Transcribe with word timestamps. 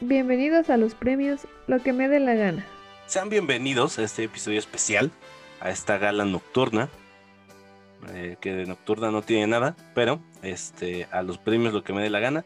Bienvenidos 0.00 0.70
a 0.70 0.76
los 0.76 0.94
premios 0.94 1.46
Lo 1.66 1.82
que 1.82 1.92
me 1.92 2.08
dé 2.08 2.20
la 2.20 2.34
gana. 2.34 2.66
Sean 3.06 3.28
bienvenidos 3.28 3.98
a 3.98 4.02
este 4.02 4.24
episodio 4.24 4.58
especial, 4.58 5.10
a 5.60 5.70
esta 5.70 5.98
gala 5.98 6.24
nocturna, 6.24 6.88
eh, 8.12 8.36
que 8.40 8.52
de 8.52 8.66
nocturna 8.66 9.10
no 9.10 9.22
tiene 9.22 9.46
nada, 9.46 9.76
pero 9.94 10.20
este, 10.42 11.06
a 11.10 11.22
los 11.22 11.38
premios 11.38 11.72
Lo 11.72 11.84
que 11.84 11.92
me 11.92 12.02
dé 12.02 12.10
la 12.10 12.20
gana, 12.20 12.44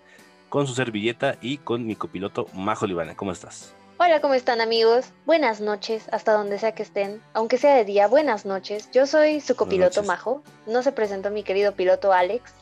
con 0.48 0.66
su 0.66 0.74
servilleta 0.74 1.36
y 1.40 1.58
con 1.58 1.86
mi 1.86 1.96
copiloto 1.96 2.46
Majo 2.54 2.86
Libana. 2.86 3.16
¿Cómo 3.16 3.32
estás? 3.32 3.74
Hola, 4.00 4.20
¿cómo 4.20 4.34
están 4.34 4.60
amigos? 4.60 5.06
Buenas 5.26 5.60
noches, 5.60 6.08
hasta 6.12 6.32
donde 6.32 6.60
sea 6.60 6.72
que 6.72 6.84
estén, 6.84 7.20
aunque 7.34 7.58
sea 7.58 7.74
de 7.74 7.84
día, 7.84 8.06
buenas 8.06 8.46
noches. 8.46 8.88
Yo 8.92 9.06
soy 9.06 9.40
su 9.40 9.56
copiloto 9.56 10.04
Majo. 10.04 10.42
No 10.68 10.84
se 10.84 10.92
presentó 10.92 11.32
mi 11.32 11.42
querido 11.42 11.72
piloto 11.72 12.12
Alex, 12.12 12.52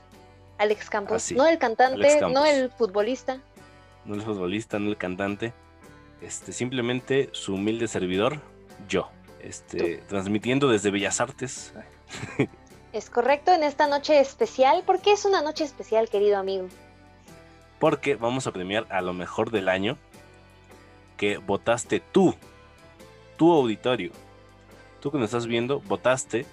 Alex 0.58 0.90
Campos, 0.90 1.32
no 1.32 1.46
el 1.46 1.58
cantante, 1.58 2.20
no 2.20 2.44
el 2.46 2.70
futbolista. 2.70 3.40
No 4.04 4.14
el 4.14 4.22
futbolista, 4.22 4.78
no 4.78 4.88
el 4.88 4.96
cantante, 4.96 5.52
este, 6.20 6.52
simplemente 6.52 7.28
su 7.32 7.54
humilde 7.54 7.88
servidor, 7.88 8.40
yo, 8.88 9.10
este, 9.40 9.98
transmitiendo 10.08 10.68
desde 10.68 10.90
Bellas 10.90 11.20
Artes. 11.20 11.72
Es 12.92 13.10
correcto, 13.10 13.52
en 13.52 13.62
esta 13.62 13.86
noche 13.88 14.18
especial. 14.20 14.82
¿Por 14.86 15.02
qué 15.02 15.12
es 15.12 15.26
una 15.26 15.42
noche 15.42 15.64
especial, 15.64 16.08
querido 16.08 16.38
amigo? 16.38 16.68
porque 17.78 18.16
vamos 18.16 18.46
a 18.46 18.52
premiar 18.52 18.86
a 18.90 19.00
lo 19.00 19.12
mejor 19.12 19.50
del 19.50 19.68
año 19.68 19.96
que 21.16 21.38
votaste 21.38 22.00
tú, 22.00 22.34
tu 23.36 23.52
auditorio. 23.52 24.12
Tú 25.00 25.10
que 25.10 25.18
nos 25.18 25.26
estás 25.26 25.46
viendo, 25.46 25.80
votaste 25.80 26.46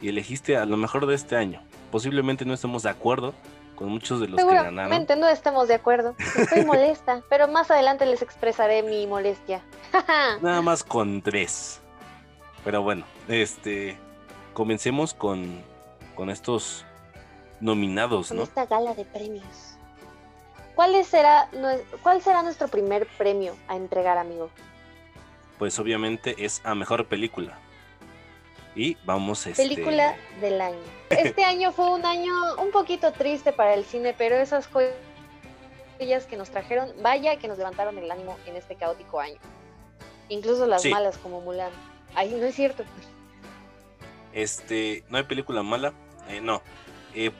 y 0.00 0.08
elegiste 0.08 0.56
a 0.56 0.64
lo 0.66 0.76
mejor 0.76 1.06
de 1.06 1.14
este 1.14 1.36
año. 1.36 1.62
Posiblemente 1.90 2.44
no 2.44 2.54
estemos 2.54 2.82
de 2.82 2.90
acuerdo 2.90 3.34
con 3.78 3.90
muchos 3.90 4.18
de 4.18 4.26
los 4.26 4.44
que 4.44 4.54
ganaron. 4.54 5.06
No 5.20 5.28
estamos 5.28 5.68
de 5.68 5.74
acuerdo. 5.74 6.16
Estoy 6.36 6.64
molesta, 6.64 7.22
pero 7.30 7.46
más 7.46 7.70
adelante 7.70 8.06
les 8.06 8.22
expresaré 8.22 8.82
mi 8.82 9.06
molestia. 9.06 9.62
Nada 10.42 10.60
más 10.62 10.82
con 10.82 11.22
tres. 11.22 11.80
Pero 12.64 12.82
bueno, 12.82 13.04
este 13.28 13.96
comencemos 14.52 15.14
con, 15.14 15.62
con 16.16 16.28
estos 16.28 16.84
nominados, 17.60 18.28
Con 18.28 18.38
¿no? 18.38 18.42
esta 18.42 18.66
gala 18.66 18.94
de 18.94 19.04
premios. 19.04 19.76
¿Cuál 20.74 21.04
será, 21.04 21.48
¿Cuál 22.02 22.20
será 22.20 22.42
nuestro 22.42 22.66
primer 22.66 23.06
premio 23.16 23.54
a 23.68 23.76
entregar, 23.76 24.18
amigo? 24.18 24.50
Pues 25.56 25.78
obviamente 25.78 26.34
es 26.44 26.60
a 26.64 26.74
mejor 26.74 27.06
película. 27.06 27.56
Y 28.78 28.96
vamos 29.04 29.44
este 29.44 29.60
Película 29.60 30.16
del 30.40 30.60
año. 30.60 30.78
Este 31.10 31.42
año 31.44 31.72
fue 31.72 31.90
un 31.90 32.06
año 32.06 32.32
un 32.62 32.70
poquito 32.70 33.10
triste 33.12 33.52
para 33.52 33.74
el 33.74 33.84
cine, 33.84 34.14
pero 34.16 34.36
esas 34.36 34.68
joyas 34.68 36.26
que 36.26 36.36
nos 36.36 36.50
trajeron, 36.50 36.92
vaya 37.02 37.36
que 37.38 37.48
nos 37.48 37.58
levantaron 37.58 37.98
el 37.98 38.08
ánimo 38.08 38.38
en 38.46 38.54
este 38.54 38.76
caótico 38.76 39.18
año. 39.18 39.38
Incluso 40.28 40.64
las 40.66 40.82
Sí. 40.82 40.90
malas 40.90 41.18
como 41.18 41.40
Mulan. 41.40 41.72
Ay, 42.14 42.30
no 42.30 42.46
es 42.46 42.54
cierto. 42.54 42.84
Este, 44.32 45.02
no 45.08 45.18
hay 45.18 45.24
película 45.24 45.64
mala, 45.64 45.92
eh, 46.28 46.40
no. 46.40 46.62
Eh, 47.16 47.32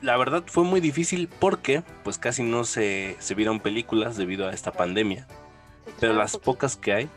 la 0.00 0.16
verdad 0.16 0.44
fue 0.46 0.62
muy 0.62 0.80
difícil 0.80 1.28
porque 1.40 1.82
pues 2.04 2.18
casi 2.18 2.44
no 2.44 2.62
se, 2.62 3.16
se 3.18 3.34
vieron 3.34 3.58
películas 3.58 4.16
debido 4.16 4.46
a 4.46 4.52
esta 4.52 4.70
pandemia. 4.70 5.26
Pero 5.98 6.12
las 6.12 6.36
pocas 6.36 6.76
que 6.76 6.92
hay 6.92 7.08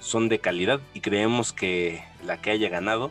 son 0.00 0.28
de 0.28 0.38
calidad 0.38 0.80
y 0.92 1.00
creemos 1.00 1.52
que 1.54 2.02
la 2.24 2.40
que 2.40 2.50
haya 2.50 2.68
ganado 2.68 3.10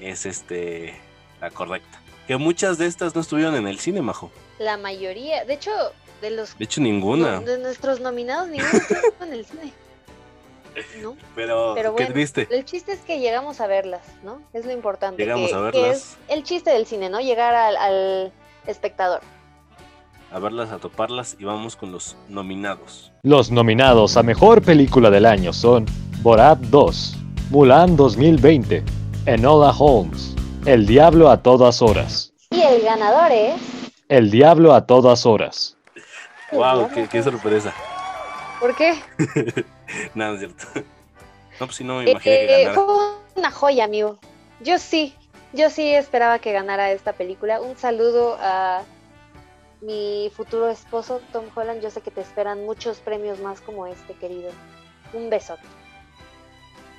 es 0.00 0.26
este 0.26 0.94
la 1.40 1.50
correcta. 1.50 2.00
Que 2.26 2.36
muchas 2.36 2.78
de 2.78 2.86
estas 2.86 3.14
no 3.14 3.20
estuvieron 3.20 3.54
en 3.54 3.68
el 3.68 3.78
cine, 3.78 4.02
Majo. 4.02 4.30
La 4.58 4.76
mayoría, 4.76 5.44
de 5.44 5.54
hecho, 5.54 5.70
de 6.20 6.30
los 6.30 6.56
De 6.58 6.64
hecho, 6.64 6.80
ninguna. 6.80 7.40
de 7.40 7.58
nuestros 7.58 8.00
nominados, 8.00 8.48
ninguno 8.48 8.72
estuvo 8.72 9.24
en 9.24 9.32
el 9.32 9.44
cine. 9.46 9.72
¿No? 11.02 11.16
pero, 11.34 11.72
pero 11.74 11.94
qué 11.96 12.02
bueno, 12.04 12.12
triste. 12.12 12.46
El 12.50 12.64
chiste 12.66 12.92
es 12.92 13.00
que 13.00 13.18
llegamos 13.18 13.60
a 13.62 13.66
verlas, 13.66 14.02
¿no? 14.22 14.42
Es 14.52 14.66
lo 14.66 14.72
importante. 14.72 15.22
Llegamos 15.22 15.48
que- 15.50 15.54
a 15.56 15.70
que 15.70 15.80
verlas. 15.80 15.96
es 15.96 16.16
el 16.28 16.42
chiste 16.42 16.70
del 16.70 16.84
cine, 16.86 17.08
¿no? 17.08 17.18
Llegar 17.20 17.54
al, 17.54 17.76
al 17.78 18.32
espectador. 18.66 19.20
A 20.32 20.38
verlas, 20.38 20.72
a 20.72 20.78
toparlas 20.78 21.36
y 21.38 21.44
vamos 21.44 21.76
con 21.76 21.92
los 21.92 22.16
nominados. 22.28 23.12
Los 23.22 23.50
nominados 23.50 24.16
a 24.18 24.22
Mejor 24.22 24.60
Película 24.60 25.08
del 25.08 25.24
Año 25.24 25.52
son 25.54 25.86
Borat 26.20 26.58
2, 26.58 27.16
Mulan 27.50 27.96
2020, 27.96 28.82
Enola 29.26 29.70
Holmes, 29.70 30.34
El 30.64 30.86
Diablo 30.86 31.30
a 31.30 31.42
todas 31.42 31.80
horas, 31.80 32.32
Y 32.50 32.60
el 32.60 32.82
ganador 32.82 33.30
es. 33.30 33.54
El 34.08 34.30
Diablo 34.30 34.74
a 34.74 34.86
todas 34.86 35.26
horas. 35.26 35.76
¡Wow! 36.52 36.88
Qué, 36.92 37.08
qué 37.08 37.22
sorpresa! 37.22 37.72
¿Por 38.60 38.74
qué? 38.74 38.94
Nada, 40.14 40.34
es 40.34 40.40
cierto. 40.40 40.64
No, 41.60 41.66
pues 41.66 41.76
sí, 41.76 41.84
no 41.84 41.98
me 41.98 42.10
imaginé 42.10 42.34
Eh, 42.34 42.46
que 42.46 42.64
ganara. 42.64 42.74
fue 42.74 42.94
una 43.36 43.50
joya, 43.50 43.84
amigo. 43.84 44.18
Yo 44.60 44.78
sí, 44.78 45.14
yo 45.52 45.70
sí 45.70 45.88
esperaba 45.94 46.38
que 46.38 46.52
ganara 46.52 46.90
esta 46.92 47.12
película. 47.12 47.60
Un 47.60 47.76
saludo 47.76 48.36
a 48.40 48.82
mi 49.82 50.30
futuro 50.34 50.68
esposo, 50.68 51.20
Tom 51.32 51.44
Holland. 51.54 51.82
Yo 51.82 51.90
sé 51.90 52.00
que 52.00 52.10
te 52.10 52.20
esperan 52.22 52.64
muchos 52.64 52.98
premios 52.98 53.40
más 53.40 53.60
como 53.60 53.86
este, 53.86 54.14
querido. 54.14 54.50
Un 55.12 55.30
besote. 55.30 55.62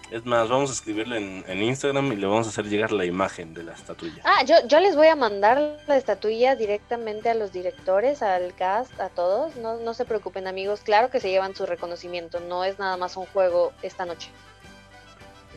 Es 0.10 0.26
más, 0.26 0.48
vamos 0.48 0.70
a 0.70 0.74
escribirlo 0.74 1.16
en, 1.18 1.44
en 1.48 1.62
Instagram 1.62 2.14
y 2.14 2.16
le 2.16 2.28
vamos 2.28 2.48
a 2.48 2.50
hacer 2.50 2.66
llegar 2.70 2.94
la 2.94 3.04
imagen 3.04 3.54
de 3.54 3.64
la 3.64 3.74
estatuilla. 3.74 4.22
Ah, 4.24 4.44
yo, 4.46 4.56
yo 4.66 4.80
les 4.80 4.96
voy 4.96 5.08
a 5.08 5.18
mandar 5.18 5.80
la 5.86 5.98
estatuilla 5.98 6.56
directamente 6.56 7.30
a 7.30 7.34
los 7.34 7.52
directores, 7.52 8.22
al 8.22 8.56
cast, 8.56 8.98
a 9.02 9.10
todos. 9.10 9.58
No, 9.58 9.78
no 9.78 9.94
se 9.94 10.06
preocupen, 10.06 10.48
amigos. 10.48 10.80
Claro 10.80 11.10
que 11.10 11.20
se 11.20 11.30
llevan 11.30 11.56
su 11.56 11.66
reconocimiento. 11.66 12.40
No 12.40 12.64
es 12.64 12.80
nada 12.80 12.96
más 12.96 13.18
un 13.18 13.26
juego 13.26 13.74
esta 13.82 14.06
noche. 14.06 14.30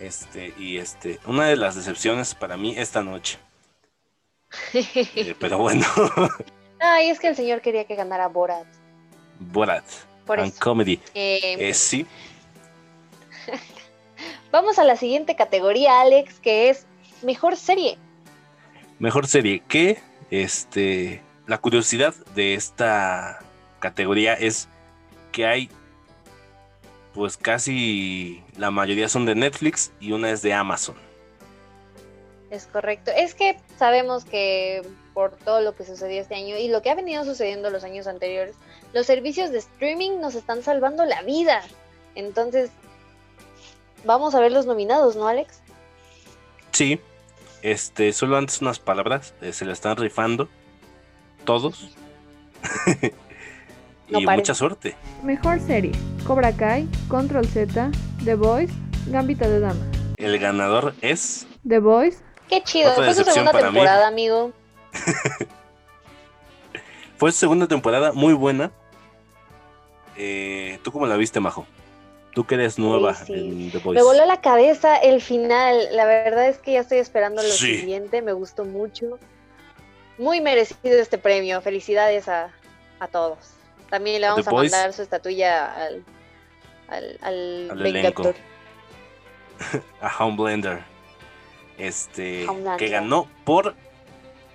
Este, 0.01 0.53
y 0.59 0.79
este, 0.79 1.21
una 1.27 1.47
de 1.47 1.57
las 1.57 1.77
decepciones 1.77 2.35
para 2.35 2.57
mí 2.57 2.75
esta 2.77 3.03
noche. 3.03 3.39
Eh, 4.75 5.37
pero 5.39 5.59
bueno, 5.59 5.87
Ay, 6.81 7.11
es 7.11 7.21
que 7.21 7.29
el 7.29 7.37
señor 7.37 7.61
quería 7.61 7.85
que 7.85 7.95
ganara 7.95 8.27
Borat. 8.27 8.67
Borat 9.39 9.85
Por 10.27 10.41
and 10.41 10.49
eso. 10.53 10.59
Comedy. 10.61 11.01
Eh, 11.15 11.57
Eh, 11.69 11.75
sí, 11.75 12.05
Vamos 14.51 14.79
a 14.79 14.85
la 14.85 14.97
siguiente 14.97 15.37
categoría, 15.37 16.01
Alex, 16.01 16.41
que 16.41 16.71
es 16.71 16.87
mejor 17.23 17.57
serie. 17.57 17.99
mejor 18.99 19.27
serie. 19.27 19.63
Que 19.69 19.99
este, 20.31 21.23
la 21.47 21.59
curiosidad 21.59 22.15
de 22.35 22.55
esta 22.55 23.39
categoría 23.79 24.35
es 24.35 24.69
que 25.33 25.47
hay, 25.47 25.71
pues 27.15 27.37
casi 27.37 28.43
la 28.57 28.71
mayoría 28.71 29.09
son 29.09 29.25
de 29.25 29.35
Netflix 29.35 29.93
y 30.01 30.13
una 30.13 30.31
es 30.31 30.43
de 30.43 30.53
Amazon. 30.53 30.97
Es 32.51 32.67
correcto. 32.67 33.13
Es 33.17 33.35
que 33.35 33.57
sabemos 33.79 34.25
que 34.25 34.83
por 35.15 35.37
todo 35.37 35.61
lo 35.61 35.77
que 35.77 35.85
sucedió 35.85 36.21
este 36.21 36.35
año 36.35 36.57
y 36.57 36.67
lo 36.67 36.83
que 36.83 36.91
ha 36.91 36.97
venido 36.97 37.25
sucediendo 37.25 37.71
los 37.71 37.85
años 37.85 38.09
anteriores, 38.09 38.57
los 38.93 39.07
servicios 39.07 39.51
de 39.51 39.59
streaming 39.59 40.19
nos 40.21 40.35
están 40.35 40.65
salvando 40.65 41.05
la 41.05 41.23
vida. 41.23 41.63
Entonces, 42.17 42.71
vamos 44.05 44.35
a 44.35 44.41
ver 44.41 44.53
los 44.53 44.67
nominados, 44.67 45.17
¿no, 45.17 45.29
Alex? 45.29 45.61
Sí, 46.73 47.01
este, 47.63 48.13
solo 48.13 48.37
antes 48.37 48.61
unas 48.61 48.79
palabras, 48.79 49.35
eh, 49.41 49.53
se 49.53 49.65
la 49.65 49.73
están 49.73 49.97
rifando 49.97 50.49
todos. 51.45 51.97
y 54.09 54.27
mucha 54.27 54.55
suerte. 54.55 54.97
Mejor 55.23 55.61
serie: 55.61 55.93
Cobra 56.27 56.53
Kai, 56.53 56.89
Control 57.09 57.47
Z, 57.47 57.91
The 58.25 58.35
Voice, 58.35 58.73
Gambita 59.07 59.49
de 59.49 59.61
Dama. 59.61 59.87
El 60.17 60.39
ganador 60.39 60.95
es 61.01 61.47
The 61.67 61.79
Voice, 61.79 62.19
Qué 62.51 62.63
chido. 62.65 62.93
Fue 62.95 63.15
su 63.15 63.23
segunda 63.23 63.53
mí. 63.53 63.61
temporada, 63.61 64.09
amigo. 64.09 64.53
fue 67.17 67.31
su 67.31 67.39
segunda 67.39 67.69
temporada 67.69 68.13
muy 68.13 68.35
buena. 68.35 68.73
Eh, 70.17 70.81
¿Tú 70.83 70.91
cómo 70.91 71.07
la 71.07 71.17
viste, 71.17 71.39
Majo? 71.39 71.65
Tú 72.33 72.45
que 72.47 72.55
eres 72.55 72.79
nueva 72.79 73.15
sí. 73.15 73.33
en 73.33 73.71
The 73.73 73.79
Voice. 73.79 74.01
Me 74.01 74.05
voló 74.05 74.25
la 74.27 74.41
cabeza 74.41 74.97
el 74.97 75.21
final. 75.21 75.89
La 75.93 76.05
verdad 76.07 76.49
es 76.49 76.59
que 76.59 76.73
ya 76.73 76.81
estoy 76.81 76.99
esperando 76.99 77.43
lo 77.43 77.49
Sí. 77.49 77.79
siguiente. 77.79 78.23
Me 78.23 78.33
gustó 78.33 78.65
mucho. 78.65 79.19
Muy 80.19 80.41
merecido 80.41 81.01
este 81.01 81.19
premio. 81.19 81.61
Felicidades 81.61 82.29
a, 82.29 82.51
a 83.01 83.09
todos. 83.09 83.39
También 83.89 84.21
le 84.21 84.29
vamos 84.29 84.45
The 84.45 84.51
a 84.51 84.53
Boys. 84.53 84.71
mandar 84.71 84.93
su 84.93 85.03
estatuilla 85.03 85.75
al, 85.75 86.05
al, 86.89 87.19
al, 87.23 87.71
Al. 87.73 87.79
Vengador. 87.83 88.35
a 90.01 90.25
Homelander. 90.25 90.81
Este, 91.79 92.47
Homelander. 92.47 92.77
que 92.79 92.89
ganó 92.93 93.27
por 93.45 93.75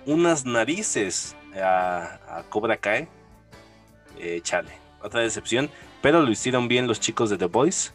unas 0.06 0.44
narices 0.46 1.34
a, 1.60 2.18
a 2.38 2.42
Cobra 2.48 2.76
Kai. 2.76 3.08
Eh, 4.18 4.40
chale, 4.42 4.70
otra 5.02 5.20
decepción. 5.20 5.68
Pero 6.06 6.22
lo 6.22 6.30
hicieron 6.30 6.68
bien 6.68 6.86
los 6.86 7.00
chicos 7.00 7.30
de 7.30 7.36
The 7.36 7.46
Boys. 7.46 7.92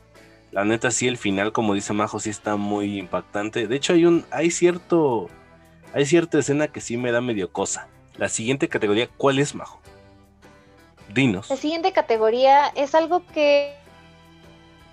La 0.52 0.66
neta, 0.66 0.92
sí, 0.92 1.08
el 1.08 1.16
final, 1.16 1.54
como 1.54 1.74
dice 1.74 1.94
Majo, 1.94 2.19
sí 2.19 2.30
está 2.30 2.58
muy 2.58 3.00
impactante. 3.00 3.68
De 3.68 3.75
hecho, 3.78 3.94
hay 3.94 4.06
un, 4.06 4.25
hay 4.31 4.52
cierto, 4.52 5.30
hay 5.94 6.06
cierta 6.06 6.38
escena 6.38 6.68
que 6.68 6.81
sí 6.81 6.98
me 6.98 7.13
da 7.13 7.22
medio 7.22 7.54
cosa. 7.54 7.88
La 8.18 8.28
siguiente 8.28 8.68
categoría, 8.68 9.08
¿cuál 9.16 9.40
es, 9.40 9.56
Majo? 9.56 9.80
Dinos. 11.13 11.50
La 11.50 11.56
siguiente 11.56 11.94
categoría 11.94 12.68
es 12.75 12.96
algo 12.96 13.25
que, 13.28 13.74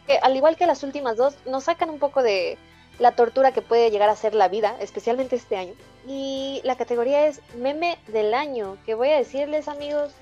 que, 0.07 0.19
al 0.19 0.37
igual 0.37 0.55
que 0.55 0.67
las 0.67 0.85
últimas 0.85 1.17
dos, 1.17 1.35
nos 1.45 1.65
sacan 1.65 1.91
un 1.91 1.99
poco 1.99 2.23
de 2.23 2.57
la 3.01 3.17
tortura 3.17 3.51
que 3.51 3.63
puede 3.63 3.91
llegar 3.91 4.11
a 4.11 4.15
ser 4.15 4.33
la 4.33 4.47
vida, 4.47 4.77
especialmente 4.79 5.35
este 5.35 5.57
año. 5.57 5.75
Y 6.07 6.61
la 6.63 6.77
categoría 6.77 7.27
es 7.27 7.41
meme 7.57 7.99
del 8.07 8.33
año, 8.33 8.77
que 8.87 8.95
voy 8.95 9.09
a 9.09 9.17
decirles 9.17 9.67
amigos, 9.67 10.13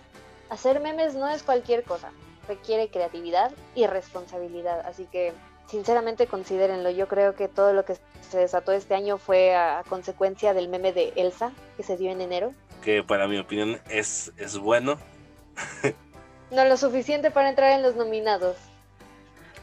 hacer 0.49 0.81
memes 0.81 1.15
no 1.15 1.29
es 1.29 1.43
cualquier 1.43 1.83
cosa, 1.83 2.11
requiere 2.49 2.89
creatividad 2.89 3.53
y 3.75 3.87
responsabilidad, 3.87 4.81
así 4.87 5.07
que 5.07 5.33
sinceramente 5.67 6.27
considérenlo, 6.27 6.91
yo 6.91 7.09
creo 7.09 7.35
que 7.35 7.49
todo 7.49 7.73
lo 7.73 7.85
que 7.85 7.97
se 8.29 8.39
desató 8.39 8.73
este 8.73 8.95
año 8.95 9.19
fue 9.19 9.55
a 9.55 9.83
consecuencia 9.89 10.55
del 10.55 10.69
meme 10.69 10.93
de 10.93 11.13
Elsa 11.17 11.53
que 11.77 11.83
se 11.83 11.97
dio 11.97 12.11
en 12.11 12.21
enero. 12.21 12.55
Que 12.83 13.03
para 13.03 13.29
mi 13.29 13.39
opinión 13.39 13.81
es, 13.91 14.33
es 14.37 14.59
bueno. 14.59 14.99
no 16.51 16.65
lo 16.65 16.77
suficiente 16.77 17.31
para 17.31 17.49
entrar 17.49 17.73
en 17.73 17.83
los 17.83 17.97
nominados. 17.97 18.57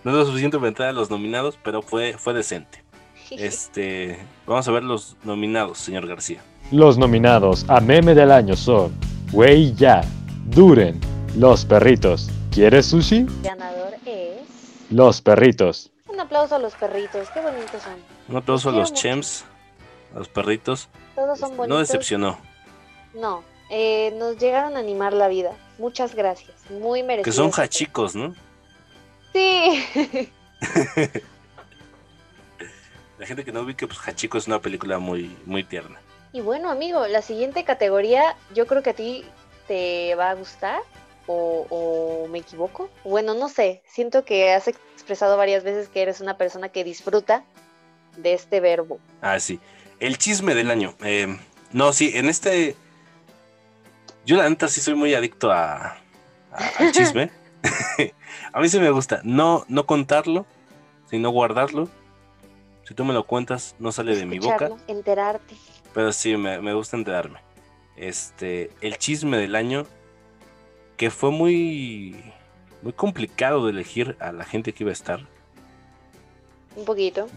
No 0.03 0.11
es 0.11 0.17
lo 0.17 0.25
suficiente 0.25 0.57
para 0.57 0.67
entrar 0.67 0.89
en 0.89 0.95
los 0.95 1.09
nominados, 1.09 1.57
pero 1.63 1.81
fue, 1.81 2.17
fue 2.17 2.33
decente. 2.33 2.83
Este, 3.31 4.19
vamos 4.45 4.67
a 4.67 4.71
ver 4.71 4.83
los 4.83 5.17
nominados, 5.23 5.79
señor 5.79 6.05
García. 6.05 6.43
Los 6.71 6.97
nominados 6.99 7.65
a 7.67 7.79
meme 7.79 8.13
del 8.13 8.31
año 8.31 8.55
son 8.55 8.93
Wey 9.31 9.73
Ya, 9.73 10.01
Duren, 10.45 10.99
Los 11.35 11.65
Perritos. 11.65 12.29
¿Quieres 12.53 12.85
sushi? 12.85 13.17
El 13.17 13.41
ganador 13.41 13.95
es. 14.05 14.41
Los 14.91 15.21
Perritos. 15.21 15.91
Un 16.07 16.19
aplauso 16.19 16.55
a 16.55 16.59
los 16.59 16.75
perritos, 16.75 17.27
qué 17.33 17.41
bonitos 17.41 17.81
son. 17.81 17.95
Un 18.29 18.37
aplauso 18.37 18.69
a 18.69 18.71
los 18.71 18.93
chems, 18.93 19.43
a 20.13 20.19
los 20.19 20.27
perritos. 20.27 20.87
Todos 21.15 21.39
son 21.39 21.57
bonitos. 21.57 21.67
No 21.67 21.79
decepcionó. 21.79 22.37
No, 23.15 23.43
eh, 23.71 24.13
nos 24.19 24.37
llegaron 24.37 24.75
a 24.75 24.79
animar 24.79 25.13
la 25.13 25.27
vida. 25.27 25.53
Muchas 25.79 26.13
gracias, 26.13 26.51
muy 26.69 27.01
merecido. 27.01 27.23
Que 27.23 27.31
son 27.31 27.51
hachicos, 27.59 28.15
¿no? 28.15 28.35
Sí. 29.33 29.83
La 33.17 33.25
gente 33.25 33.43
que 33.45 33.51
no 33.51 33.65
vi 33.65 33.73
que 33.73 33.87
pues 33.87 33.99
Hachiko 34.05 34.37
es 34.37 34.47
una 34.47 34.59
película 34.59 34.99
muy, 34.99 35.35
muy 35.45 35.63
tierna. 35.63 35.97
Y 36.33 36.41
bueno, 36.41 36.69
amigo, 36.69 37.07
la 37.07 37.21
siguiente 37.21 37.63
categoría 37.63 38.35
yo 38.53 38.67
creo 38.67 38.83
que 38.83 38.89
a 38.89 38.95
ti 38.95 39.23
te 39.67 40.13
va 40.15 40.31
a 40.31 40.33
gustar. 40.33 40.81
O, 41.27 41.65
o, 41.69 42.27
me 42.27 42.39
equivoco? 42.39 42.89
Bueno, 43.03 43.33
no 43.33 43.49
sé. 43.49 43.81
Siento 43.85 44.25
que 44.25 44.51
has 44.51 44.67
expresado 44.67 45.37
varias 45.37 45.63
veces 45.63 45.87
que 45.87 46.01
eres 46.01 46.19
una 46.19 46.37
persona 46.37 46.69
que 46.69 46.83
disfruta 46.83 47.43
de 48.17 48.33
este 48.33 48.59
verbo. 48.59 48.99
Ah, 49.21 49.39
sí. 49.39 49.59
El 49.99 50.17
chisme 50.17 50.53
del 50.53 50.69
año. 50.69 50.95
Eh, 51.03 51.37
no, 51.71 51.93
sí, 51.93 52.11
en 52.15 52.27
este. 52.27 52.75
Yo 54.25 54.37
la 54.37 54.49
neta 54.49 54.67
sí 54.67 54.81
soy 54.81 54.95
muy 54.95 55.13
adicto 55.13 55.51
a, 55.51 55.97
a 56.51 56.71
al 56.79 56.91
chisme. 56.91 57.31
a 58.53 58.59
mí 58.59 58.69
sí 58.69 58.79
me 58.79 58.91
gusta. 58.91 59.21
No, 59.23 59.65
no 59.67 59.85
contarlo, 59.85 60.45
sino 61.09 61.29
guardarlo. 61.29 61.89
Si 62.83 62.93
tú 62.93 63.05
me 63.05 63.13
lo 63.13 63.25
cuentas, 63.25 63.75
no 63.79 63.91
sale 63.91 64.15
de 64.15 64.25
mi 64.25 64.39
boca. 64.39 64.69
Enterarte. 64.87 65.55
Pero 65.93 66.11
sí, 66.11 66.35
me, 66.35 66.59
me, 66.59 66.73
gusta 66.73 66.97
enterarme. 66.97 67.39
Este, 67.95 68.71
el 68.81 68.97
chisme 68.97 69.37
del 69.37 69.55
año, 69.55 69.85
que 70.97 71.09
fue 71.09 71.31
muy, 71.31 72.15
muy 72.81 72.93
complicado 72.93 73.65
de 73.65 73.71
elegir 73.71 74.17
a 74.19 74.31
la 74.31 74.43
gente 74.45 74.73
que 74.73 74.83
iba 74.83 74.91
a 74.91 74.93
estar. 74.93 75.21
Un 76.75 76.85
poquito. 76.85 77.27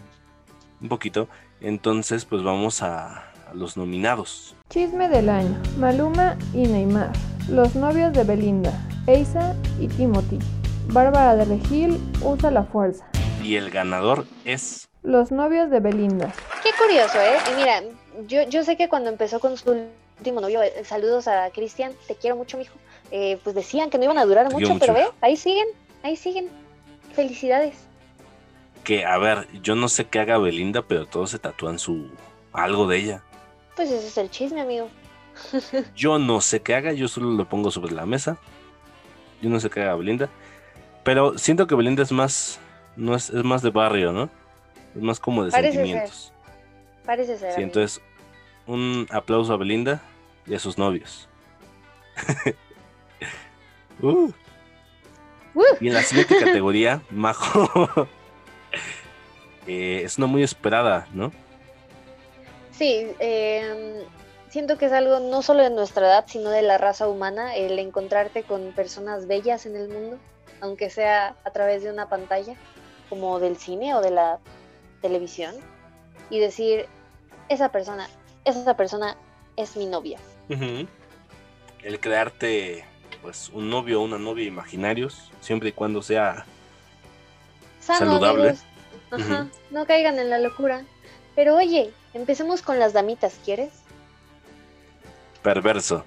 Un 0.81 0.89
poquito. 0.89 1.27
Entonces, 1.61 2.25
pues 2.25 2.43
vamos 2.43 2.81
a, 2.81 3.31
a 3.49 3.53
los 3.53 3.77
nominados. 3.77 4.55
Chisme 4.69 5.09
del 5.09 5.29
año. 5.29 5.57
Maluma 5.77 6.37
y 6.53 6.67
Neymar. 6.67 7.11
Los 7.49 7.75
novios 7.75 8.13
de 8.13 8.23
Belinda. 8.23 8.73
Eisa 9.07 9.55
y 9.79 9.87
Timothy. 9.87 10.39
Bárbara 10.87 11.35
de 11.35 11.45
Regil 11.45 11.99
usa 12.23 12.51
la 12.51 12.63
fuerza. 12.63 13.05
Y 13.43 13.55
el 13.55 13.69
ganador 13.69 14.25
es 14.45 14.87
los 15.03 15.31
novios 15.31 15.69
de 15.69 15.79
Belinda. 15.79 16.33
Qué 16.63 16.69
curioso, 16.77 17.17
¿eh? 17.19 17.37
Y 17.51 17.55
mira, 17.55 17.81
yo, 18.27 18.43
yo 18.49 18.63
sé 18.63 18.75
que 18.75 18.89
cuando 18.89 19.09
empezó 19.09 19.39
con 19.39 19.55
su 19.57 19.87
último 20.17 20.41
novio, 20.41 20.61
eh, 20.63 20.83
saludos 20.83 21.27
a 21.27 21.49
Cristian, 21.51 21.93
te 22.07 22.15
quiero 22.15 22.35
mucho, 22.35 22.57
mijo. 22.57 22.75
Eh, 23.11 23.39
pues 23.43 23.55
decían 23.55 23.89
que 23.89 23.97
no 23.97 24.03
iban 24.05 24.17
a 24.17 24.25
durar 24.25 24.45
mucho, 24.51 24.69
mucho, 24.69 24.79
pero 24.79 24.93
ve, 24.93 25.05
ahí 25.21 25.37
siguen, 25.37 25.67
ahí 26.03 26.15
siguen. 26.15 26.49
Felicidades. 27.13 27.75
Que, 28.83 29.05
a 29.05 29.17
ver, 29.17 29.47
yo 29.61 29.75
no 29.75 29.89
sé 29.89 30.05
qué 30.05 30.19
haga 30.19 30.37
Belinda, 30.37 30.81
pero 30.81 31.05
todos 31.05 31.31
se 31.31 31.39
tatúan 31.39 31.79
su. 31.79 32.09
algo 32.53 32.87
de 32.87 32.97
ella. 32.97 33.23
Pues 33.75 33.91
ese 33.91 34.07
es 34.07 34.17
el 34.17 34.29
chisme, 34.29 34.61
amigo. 34.61 34.89
yo 35.95 36.19
no 36.19 36.41
sé 36.41 36.61
qué 36.61 36.75
haga, 36.75 36.93
yo 36.93 37.07
solo 37.07 37.31
lo 37.31 37.47
pongo 37.47 37.71
sobre 37.71 37.93
la 37.93 38.05
mesa. 38.05 38.37
Yo 39.41 39.49
no 39.49 39.59
sé 39.59 39.69
qué 39.69 39.81
haga 39.81 39.95
Belinda. 39.95 40.29
Pero 41.03 41.37
siento 41.37 41.67
que 41.67 41.75
Belinda 41.75 42.03
es 42.03 42.11
más. 42.11 42.59
No 42.95 43.15
es, 43.15 43.29
es 43.29 43.43
más 43.43 43.61
de 43.61 43.69
barrio, 43.69 44.11
¿no? 44.11 44.29
Es 44.95 45.01
más 45.01 45.19
como 45.19 45.45
de 45.45 45.51
Parece 45.51 45.73
sentimientos. 45.73 46.33
Ser. 46.33 47.05
Parece 47.05 47.37
ser. 47.37 47.53
Sí, 47.53 47.61
entonces, 47.61 48.01
un 48.67 49.07
aplauso 49.11 49.53
a 49.53 49.57
Belinda 49.57 50.01
y 50.45 50.55
a 50.55 50.59
sus 50.59 50.77
novios. 50.77 51.27
uh. 54.01 54.31
Uh. 55.53 55.63
Y 55.79 55.87
en 55.87 55.93
la 55.93 56.03
siguiente 56.03 56.37
categoría, 56.43 57.01
Majo. 57.09 58.07
eh, 59.67 60.01
es 60.03 60.17
una 60.17 60.27
muy 60.27 60.43
esperada, 60.43 61.07
¿no? 61.13 61.31
Sí, 62.71 63.07
eh, 63.19 64.05
siento 64.49 64.77
que 64.77 64.85
es 64.85 64.91
algo 64.91 65.19
no 65.19 65.41
solo 65.41 65.63
de 65.63 65.71
nuestra 65.71 66.05
edad, 66.05 66.25
sino 66.27 66.51
de 66.51 66.61
la 66.61 66.77
raza 66.77 67.07
humana, 67.07 67.55
el 67.55 67.79
encontrarte 67.79 68.43
con 68.43 68.71
personas 68.73 69.27
bellas 69.27 69.65
en 69.65 69.75
el 69.75 69.89
mundo, 69.89 70.19
aunque 70.61 70.89
sea 70.89 71.35
a 71.43 71.51
través 71.51 71.83
de 71.83 71.91
una 71.91 72.07
pantalla, 72.07 72.55
como 73.09 73.39
del 73.39 73.57
cine 73.57 73.95
o 73.95 74.01
de 74.01 74.11
la 74.11 74.39
televisión 75.01 75.55
y 76.29 76.39
decir, 76.39 76.85
esa 77.49 77.69
persona, 77.69 78.07
esa 78.55 78.75
persona 78.75 79.17
es 79.55 79.75
mi 79.75 79.85
novia. 79.85 80.19
Uh 80.49 80.53
-huh. 80.53 80.87
El 81.83 81.99
crearte 81.99 82.85
pues 83.21 83.49
un 83.53 83.69
novio 83.69 84.01
o 84.01 84.05
una 84.05 84.17
novia 84.17 84.45
imaginarios, 84.45 85.31
siempre 85.41 85.69
y 85.69 85.71
cuando 85.71 86.01
sea 86.01 86.45
Sano, 87.79 87.99
saludable. 87.99 88.49
Ajá, 89.11 89.15
uh 89.15 89.19
-huh. 89.19 89.49
no 89.71 89.85
caigan 89.85 90.19
en 90.19 90.29
la 90.29 90.39
locura. 90.39 90.85
Pero 91.35 91.55
oye, 91.55 91.91
empecemos 92.13 92.61
con 92.61 92.79
las 92.79 92.93
damitas, 92.93 93.39
¿quieres? 93.43 93.71
Perverso. 95.43 96.03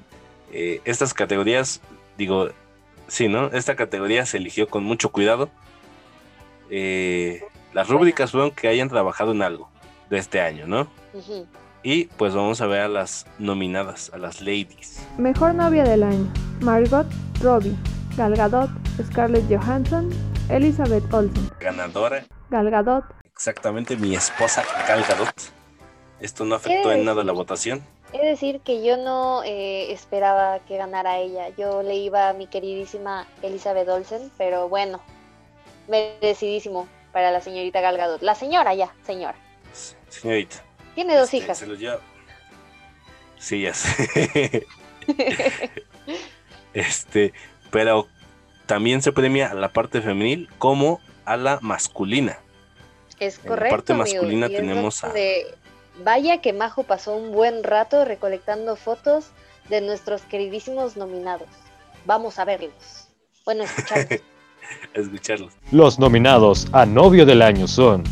Eh, 0.53 0.81
estas 0.85 1.15
categorías, 1.15 1.81
digo, 2.19 2.51
sí, 3.07 3.29
¿no? 3.29 3.47
Esta 3.49 3.77
categoría 3.77 4.27
se 4.27 4.39
eligió 4.39 4.69
con 4.69 4.85
mucho 4.85 5.13
cuidado. 5.13 5.49
Eh, 6.71 7.45
las 7.73 7.89
rúbricas 7.89 8.33
fueron 8.33 8.51
que 8.51 8.69
hayan 8.69 8.89
trabajado 8.89 9.33
en 9.33 9.43
algo 9.43 9.69
de 10.09 10.19
este 10.19 10.41
año, 10.41 10.67
¿no? 10.67 10.89
Uh 11.13 11.21
-huh. 11.21 11.47
Y 11.83 12.05
pues 12.05 12.35
vamos 12.35 12.61
a 12.61 12.67
ver 12.67 12.83
a 12.83 12.89
las 12.89 13.27
nominadas, 13.39 14.11
a 14.13 14.19
las 14.19 14.41
ladies. 14.41 15.07
Mejor 15.17 15.55
novia 15.55 15.85
del 15.85 16.03
año: 16.03 16.31
Margot 16.61 17.07
Robbie, 17.41 17.75
Gal 18.17 18.37
Gadot, 18.37 18.71
Scarlett 19.07 19.45
Johansson, 19.49 20.11
Elizabeth 20.51 21.13
Olsen. 21.13 21.51
Ganadora. 21.59 22.25
Gal 22.51 22.71
Gadot. 22.71 23.05
Exactamente, 23.25 23.97
mi 23.97 24.15
esposa 24.15 24.63
Gal 24.87 25.03
Gadot. 25.09 25.35
Esto 26.21 26.45
no 26.45 26.57
afectó 26.57 26.93
en 26.93 27.07
nada 27.07 27.25
la 27.25 27.33
votación. 27.33 27.83
Es 28.13 28.23
decir, 28.23 28.61
que 28.61 28.85
yo 28.85 28.99
no 28.99 29.43
eh, 29.45 29.93
esperaba 29.93 30.59
que 30.61 30.77
ganara 30.77 31.19
ella. 31.19 31.49
Yo 31.57 31.83
le 31.83 31.95
iba 31.95 32.29
a 32.29 32.33
mi 32.35 32.47
queridísima 32.47 33.27
Elizabeth 33.41 33.89
Olsen, 33.89 34.31
pero 34.37 34.69
bueno, 34.69 35.01
merecidísimo 35.89 36.89
para 37.13 37.31
la 37.31 37.41
señorita 37.41 37.81
Gal 37.81 37.97
Gadot. 37.97 38.21
La 38.21 38.35
señora 38.35 38.75
ya, 38.75 38.93
señora. 39.07 39.37
Señorita. 40.09 40.70
Tiene 40.95 41.15
dos 41.15 41.25
este, 41.25 41.37
hijas. 41.39 41.59
Se 41.59 41.67
lleva. 41.67 42.01
Sí, 43.39 43.63
ya 43.63 43.75
sé. 43.75 44.67
este, 46.75 47.33
pero 47.71 48.07
también 48.67 49.03
se 49.03 49.13
premia 49.13 49.51
a 49.51 49.55
la 49.55 49.73
parte 49.73 50.01
femenil 50.01 50.49
como 50.59 51.01
a 51.25 51.37
la 51.37 51.59
masculina. 51.61 52.39
Es 53.19 53.39
En 53.39 53.49
correcto. 53.49 53.65
la 53.65 53.71
parte 53.71 53.95
masculina 53.95 54.49
tenemos 54.49 55.05
a- 55.05 55.13
Vaya 56.03 56.41
que 56.41 56.53
Majo 56.53 56.85
pasó 56.85 57.15
un 57.15 57.33
buen 57.33 57.63
rato 57.63 58.05
recolectando 58.05 58.77
fotos 58.77 59.27
de 59.69 59.81
nuestros 59.83 60.23
queridísimos 60.23 60.97
nominados. 60.97 61.49
Vamos 62.07 62.39
a 62.39 62.45
verlos. 62.45 63.09
Bueno, 63.45 63.65
escucharlos. 63.65 64.21
Escucharlos. 64.95 65.53
Los 65.73 65.99
nominados 65.99 66.69
a 66.73 66.87
novio 66.87 67.27
del 67.27 67.43
año 67.43 67.67
son 67.67 68.05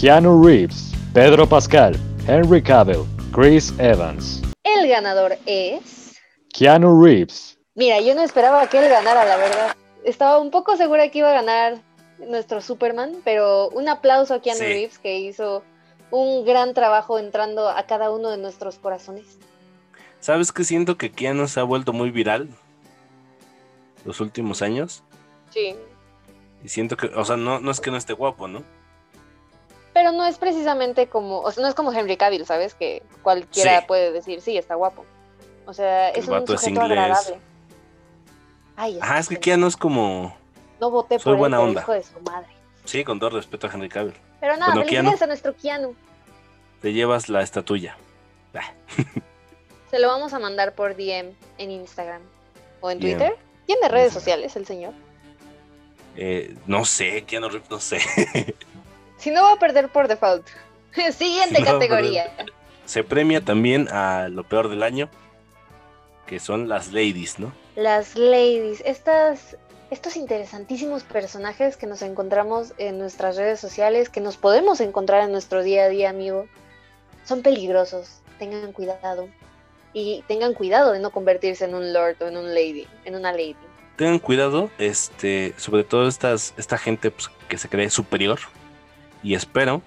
Keanu 0.00 0.44
Reeves, 0.44 0.92
Pedro 1.12 1.46
Pascal, 1.46 1.96
Henry 2.28 2.62
Cavill, 2.62 3.06
Chris 3.32 3.72
Evans. 3.78 4.42
El 4.62 4.86
ganador 4.86 5.38
es. 5.46 6.14
Keanu 6.52 7.02
Reeves, 7.02 7.58
Mira, 7.74 8.00
yo 8.00 8.14
no 8.14 8.22
esperaba 8.22 8.68
que 8.68 8.78
él 8.78 8.90
ganara, 8.90 9.24
la 9.24 9.36
verdad. 9.38 9.76
Estaba 10.04 10.38
un 10.38 10.50
poco 10.50 10.76
segura 10.76 11.10
que 11.10 11.20
iba 11.20 11.30
a 11.30 11.32
ganar 11.32 11.78
nuestro 12.18 12.60
Superman, 12.60 13.12
pero 13.24 13.70
un 13.70 13.88
aplauso 13.88 14.34
a 14.34 14.42
Keanu 14.42 14.58
Sí. 14.58 14.64
Reeves 14.64 14.98
que 14.98 15.18
hizo 15.18 15.62
un 16.10 16.44
gran 16.44 16.74
trabajo 16.74 17.18
entrando 17.18 17.68
a 17.68 17.82
cada 17.86 18.10
uno 18.10 18.28
de 18.28 18.36
nuestros 18.36 18.78
corazones. 18.78 19.38
¿Sabes 20.20 20.52
qué 20.52 20.64
siento 20.64 20.98
que 20.98 21.10
Keanu 21.10 21.48
se 21.48 21.60
ha 21.60 21.62
vuelto 21.62 21.92
muy 21.94 22.10
viral? 22.10 22.50
los 24.04 24.20
últimos 24.20 24.62
años. 24.62 25.02
Sí. 25.50 25.74
Y 26.64 26.68
siento 26.68 26.96
que, 26.96 27.06
o 27.06 27.24
sea, 27.24 27.36
no, 27.36 27.60
no 27.60 27.70
es 27.70 27.80
que 27.80 27.90
no 27.90 27.96
esté 27.96 28.12
guapo, 28.12 28.48
¿no? 28.48 28.62
Pero 29.98 30.12
no 30.12 30.24
es 30.24 30.38
precisamente 30.38 31.08
como, 31.08 31.40
o 31.40 31.50
sea, 31.50 31.60
no 31.60 31.68
es 31.68 31.74
como 31.74 31.92
Henry 31.92 32.16
Cavill, 32.16 32.46
¿sabes? 32.46 32.74
Que 32.74 33.02
cualquiera 33.22 33.80
Sí. 33.80 33.84
puede 33.88 34.12
decir, 34.12 34.40
sí, 34.40 34.56
está 34.56 34.76
guapo. 34.76 35.04
O 35.66 35.72
sea, 35.72 36.10
El 36.10 36.20
es 36.20 36.28
un 36.28 36.36
es 36.36 36.46
sujeto 36.46 36.68
inglés. 36.70 36.84
agradable. 36.98 37.38
Ay, 38.76 38.98
Ajá, 39.02 39.18
es 39.18 39.28
que 39.28 39.40
Keanu 39.40 39.66
es 39.66 39.76
como. 39.76 40.36
No 40.78 40.92
voté 40.92 41.18
soy 41.18 41.32
por 41.32 41.38
buena 41.38 41.56
pero 41.56 41.68
onda. 41.68 41.80
hijo 41.80 41.92
de 41.94 42.02
su 42.04 42.20
madre. 42.20 42.46
Sí, 42.84 43.02
con 43.02 43.18
todo 43.18 43.30
respeto 43.30 43.66
a 43.66 43.70
Henry 43.74 43.88
Cavill. 43.88 44.14
Pero 44.38 44.56
nada, 44.56 44.72
Bueno, 44.72 44.86
felicidades 44.86 45.22
a 45.22 45.26
nuestro 45.26 45.56
Keanu. 45.56 45.96
Te 46.80 46.92
llevas 46.92 47.28
la 47.28 47.42
estatuilla. 47.42 47.96
Ah, 48.54 48.70
Se 49.90 49.98
lo 49.98 50.06
vamos 50.06 50.32
a 50.32 50.38
mandar 50.38 50.76
por 50.76 50.94
DM 50.94 51.32
en 51.58 51.70
Instagram 51.72 52.22
o 52.80 52.90
en 52.92 53.00
Bien. 53.00 53.18
Twitter. 53.18 53.36
¿Tiene 53.66 53.88
redes 53.88 54.12
sociales 54.12 54.54
el 54.54 54.64
señor? 54.64 54.94
eh, 56.20 56.54
no 56.66 56.84
sé, 56.84 57.24
Keanu 57.24 57.48
Reeves, 57.48 57.68
no 57.70 57.80
sé. 57.80 57.98
Si 59.18 59.30
no 59.30 59.42
va 59.42 59.52
a 59.52 59.58
perder 59.58 59.88
por 59.88 60.08
default. 60.08 60.46
Siguiente 61.12 61.56
Si 61.56 61.62
no 61.62 61.72
categoría. 61.72 62.32
Se 62.86 63.04
premia 63.04 63.42
también 63.42 63.88
a 63.90 64.28
lo 64.28 64.44
peor 64.44 64.70
del 64.70 64.82
año, 64.82 65.10
que 66.26 66.40
son 66.40 66.68
las 66.68 66.92
ladies, 66.92 67.38
¿no? 67.38 67.52
Las 67.76 68.16
ladies, 68.16 68.82
estas, 68.86 69.56
estos 69.90 70.16
interesantísimos 70.16 71.02
personajes 71.02 71.76
que 71.76 71.86
nos 71.86 72.02
encontramos 72.02 72.72
en 72.78 72.98
nuestras 72.98 73.36
redes 73.36 73.60
sociales, 73.60 74.08
que 74.08 74.20
nos 74.20 74.36
podemos 74.36 74.80
encontrar 74.80 75.22
en 75.22 75.32
nuestro 75.32 75.62
día 75.62 75.84
a 75.84 75.88
día, 75.88 76.10
amigo, 76.10 76.46
son 77.24 77.42
peligrosos. 77.42 78.20
Tengan 78.38 78.72
cuidado. 78.72 79.28
Y 79.92 80.24
tengan 80.28 80.54
cuidado 80.54 80.92
de 80.92 81.00
no 81.00 81.10
convertirse 81.10 81.64
en 81.64 81.74
un 81.74 81.92
lord 81.92 82.16
o 82.20 82.28
en 82.28 82.36
un 82.36 82.54
lady, 82.54 82.86
en 83.04 83.16
una 83.16 83.32
lady. 83.32 83.56
Tengan 83.96 84.18
cuidado, 84.18 84.70
este, 84.78 85.54
sobre 85.56 85.82
todo 85.82 86.06
estas, 86.06 86.54
esta 86.56 86.78
gente 86.78 87.10
pues, 87.10 87.30
que 87.48 87.58
se 87.58 87.68
cree 87.68 87.90
superior. 87.90 88.38
Y 89.22 89.34
espero 89.34 89.82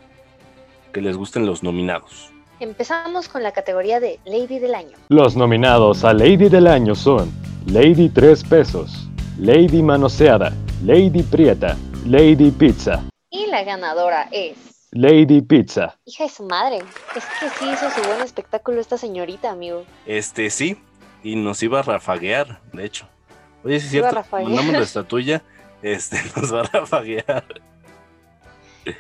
que 0.92 1.02
les 1.02 1.18
gusten 1.18 1.46
los 1.46 1.64
nominados. 1.64 2.32
Empezamos 2.60 3.28
con 3.28 3.42
la 3.44 3.54
categoría 3.54 4.00
de 4.00 4.20
Lady 4.26 4.60
del 4.60 4.76
Año. 4.76 4.98
Los 5.10 5.36
nominados 5.36 6.04
a 6.04 6.14
Lady 6.14 6.48
del 6.50 6.68
Año 6.68 6.94
son 6.94 7.32
Lady 7.66 8.10
3 8.10 8.44
pesos, 8.44 9.08
Lady 9.40 9.82
Manoseada, 9.82 10.54
Lady 10.84 11.24
Prieta, 11.24 11.78
Lady 12.06 12.52
Pizza, 12.52 13.04
Y 13.30 13.48
la 13.48 13.64
ganadora 13.64 14.28
es. 14.32 14.58
Lady 14.92 15.42
Pizza. 15.42 15.98
Hija 16.06 16.26
de 16.26 16.30
su 16.30 16.44
madre. 16.44 16.80
Es 17.16 17.24
que 17.40 17.50
sí 17.50 17.66
hizo 17.72 17.90
su 17.90 18.08
buen 18.08 18.22
espectáculo 18.22 18.82
esta 18.82 18.98
señorita, 18.98 19.50
amigo. 19.50 19.86
Este 20.06 20.50
sí, 20.50 20.78
y 21.24 21.36
nos 21.38 21.64
iba 21.64 21.80
a 21.80 21.84
rafaguear, 21.84 22.60
de 22.74 22.86
hecho. 22.86 23.08
Oye, 23.64 23.80
sí 23.80 23.86
es 23.86 23.92
cierto, 23.92 24.24
mandamos 24.32 24.74
la 24.74 24.80
estatuilla, 24.82 25.44
este, 25.82 26.18
nos 26.36 26.54
va 26.54 26.62
a 26.62 26.64
rafaguear. 26.64 27.46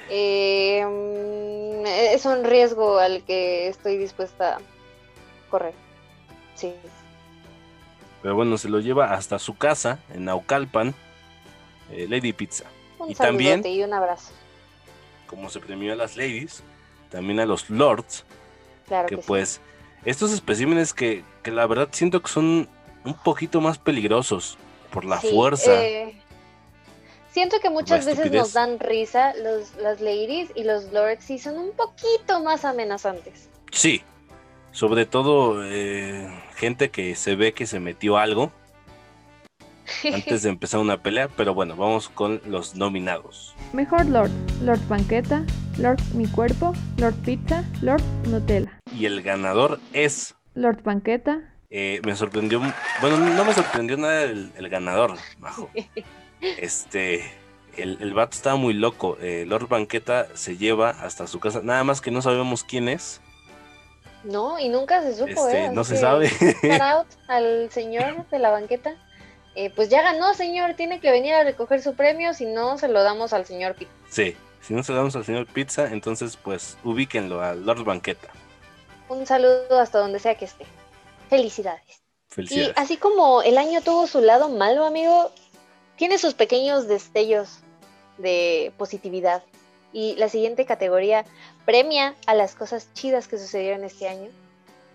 Eh, 0.09 0.83
mm, 0.85 1.85
es 1.85 2.25
un 2.25 2.43
riesgo 2.43 2.97
al 3.00 3.23
que 3.23 3.67
estoy 3.67 3.97
dispuesta 3.97 4.57
a 4.57 4.59
correr. 5.50 5.73
Sí. 6.55 6.73
Pero 8.21 8.35
bueno, 8.35 8.57
se 8.57 8.69
lo 8.69 8.79
lleva 8.79 9.13
hasta 9.13 9.39
su 9.39 9.57
casa, 9.57 10.00
en 10.13 10.25
Naucalpan, 10.25 10.93
eh, 11.91 12.05
Lady 12.09 12.33
Pizza. 12.33 12.65
Un 13.00 13.09
Y 13.11 13.15
también- 13.15 13.65
y 13.65 13.81
un 13.83 13.93
abrazo. 13.93 14.31
Como 15.27 15.50
se 15.50 15.59
premió 15.59 15.93
a 15.93 15.95
las 15.95 16.15
ladies, 16.17 16.61
también 17.09 17.39
a 17.39 17.45
los 17.45 17.69
lords, 17.69 18.23
Claro 18.88 19.07
que 19.07 19.15
que 19.15 19.21
sí. 19.21 19.27
pues, 19.27 19.61
estos 20.05 20.31
especímenes 20.31 20.93
que, 20.93 21.23
que 21.41 21.51
la 21.51 21.65
verdad 21.65 21.89
siento 21.91 22.21
que 22.21 22.29
son 22.29 22.69
un 23.03 23.13
poquito 23.15 23.59
más 23.61 23.79
peligrosos 23.79 24.57
por 24.91 25.05
la 25.05 25.19
Sí, 25.19 25.31
fuerza. 25.33 25.83
eh, 25.83 26.20
siento 27.31 27.59
que 27.61 27.69
muchas 27.69 28.05
veces 28.05 28.31
nos 28.31 28.53
dan 28.53 28.79
risa 28.79 29.33
los, 29.35 29.75
las 29.77 30.01
ladies 30.01 30.51
y 30.55 30.63
los 30.63 30.91
lords 30.91 31.23
sí 31.23 31.39
son 31.39 31.57
un 31.57 31.71
poquito 31.71 32.41
más 32.43 32.65
amenazantes. 32.65 33.50
Sí, 33.71 34.03
sobre 34.71 35.05
todo 35.05 35.63
eh, 35.65 36.27
gente 36.55 36.89
que 36.89 37.15
se 37.15 37.35
ve 37.35 37.53
que 37.53 37.65
se 37.65 37.79
metió 37.79 38.17
algo 38.17 38.51
antes 40.13 40.43
de 40.43 40.50
empezar 40.50 40.79
una 40.79 41.01
pelea, 41.01 41.27
pero 41.29 41.53
bueno, 41.53 41.75
vamos 41.75 42.09
con 42.09 42.41
los 42.45 42.75
nominados. 42.75 43.55
Mejor 43.73 44.05
Lord. 44.05 44.31
Lord 44.61 44.88
Banqueta, 44.88 45.43
Lord 45.77 46.01
Mi 46.13 46.27
Cuerpo, 46.27 46.73
Lord 46.97 47.15
Pizza, 47.25 47.63
Lord 47.81 48.03
Nutella. 48.27 48.79
Y 48.95 49.05
el 49.05 49.21
ganador 49.21 49.79
es, 49.91 50.35
Lord 50.53 50.83
Banqueta, 50.83 51.41
eh, 51.69 52.01
me 52.05 52.15
sorprendió, 52.15 52.61
bueno, 53.00 53.17
no 53.17 53.45
me 53.45 53.53
sorprendió 53.53 53.97
nada 53.97 54.23
el, 54.23 54.51
el 54.57 54.69
ganador, 54.69 55.17
Majo. 55.39 55.69
Este, 56.55 57.31
el, 57.77 57.98
el 58.01 58.13
vato 58.13 58.36
estaba 58.36 58.55
muy 58.55 58.74
loco. 58.74 59.17
eh, 59.21 59.45
Lord 59.48 59.67
Banqueta 59.67 60.27
se 60.36 60.57
lleva 60.57 60.89
hasta 60.91 61.27
su 61.27 61.39
casa, 61.39 61.62
nada 61.63 61.83
más 61.83 62.01
que 62.01 62.12
no 62.12 62.21
sabemos 62.21 62.63
quién 62.63 62.89
es, 62.89 63.21
No, 64.24 64.60
y 64.60 64.69
nunca 64.69 65.01
se 65.01 65.15
supo, 65.15 65.48
este, 65.48 65.65
¿eh? 65.65 65.69
no 65.69 65.83
se 65.83 65.98
sabe. 65.98 66.29
out 66.81 67.07
al 67.27 67.71
señor 67.71 68.27
de 68.29 68.39
la 68.39 68.51
banqueta. 68.51 68.95
Eh, 69.55 69.69
pues 69.75 69.89
ya 69.89 70.01
ganó, 70.03 70.33
señor. 70.33 70.75
Tiene 70.75 71.00
que 71.01 71.12
venir 71.12 71.33
a 71.33 71.43
recoger 71.43 71.81
su 71.81 71.95
premio. 71.95 72.33
Si 72.33 72.45
no, 72.45 72.77
se 72.77 72.88
lo 72.88 73.03
damos 73.03 73.33
al 73.33 73.45
señor 73.45 73.75
Pit. 73.75 73.89
sí, 74.07 74.38
si 74.62 74.74
no 74.75 74.83
se 74.83 74.91
lo 74.91 75.00
damos 75.00 75.15
al 75.15 75.25
señor 75.25 75.48
Pizza, 75.48 75.91
entonces 75.91 76.38
pues 76.38 76.77
ubíquenlo 76.83 77.41
a 77.41 77.55
Lord 77.55 77.83
Banqueta. 77.83 78.38
Un 79.07 79.25
saludo 79.27 79.79
hasta 79.79 80.00
donde 80.00 80.19
sea 80.19 80.36
que 80.36 80.45
esté. 80.45 80.65
Felicidades. 81.29 82.01
Y 82.48 82.74
Felicidades. 82.74 82.74
así 82.77 82.98
como 82.98 83.41
el 83.43 83.57
año 83.57 83.81
tuvo 83.81 84.07
su 84.07 84.21
lado 84.21 84.50
malo, 84.50 84.86
amigo, 84.86 85.31
tiene 85.95 86.17
sus 86.17 86.33
pequeños 86.33 86.88
destellos 86.88 87.60
de 88.17 88.71
positividad. 88.77 89.43
Y 89.93 90.15
la 90.15 90.29
siguiente 90.29 90.65
categoría 90.65 91.25
premia 91.65 92.15
a 92.25 92.33
las 92.33 92.55
cosas 92.55 92.88
chidas 92.93 93.27
que 93.27 93.38
sucedieron 93.38 93.83
este 93.83 94.07
año. 94.07 94.29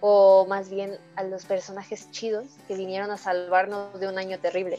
O 0.00 0.47
más 0.49 0.71
bien 0.71 0.99
a 1.17 1.23
los 1.23 1.45
personajes 1.45 2.11
chidos 2.11 2.47
que 2.69 2.75
vinieron 2.75 3.11
a 3.11 3.17
salvarnos 3.17 3.99
de 3.99 4.09
un 4.09 4.19
año 4.19 4.38
terrible. 4.38 4.79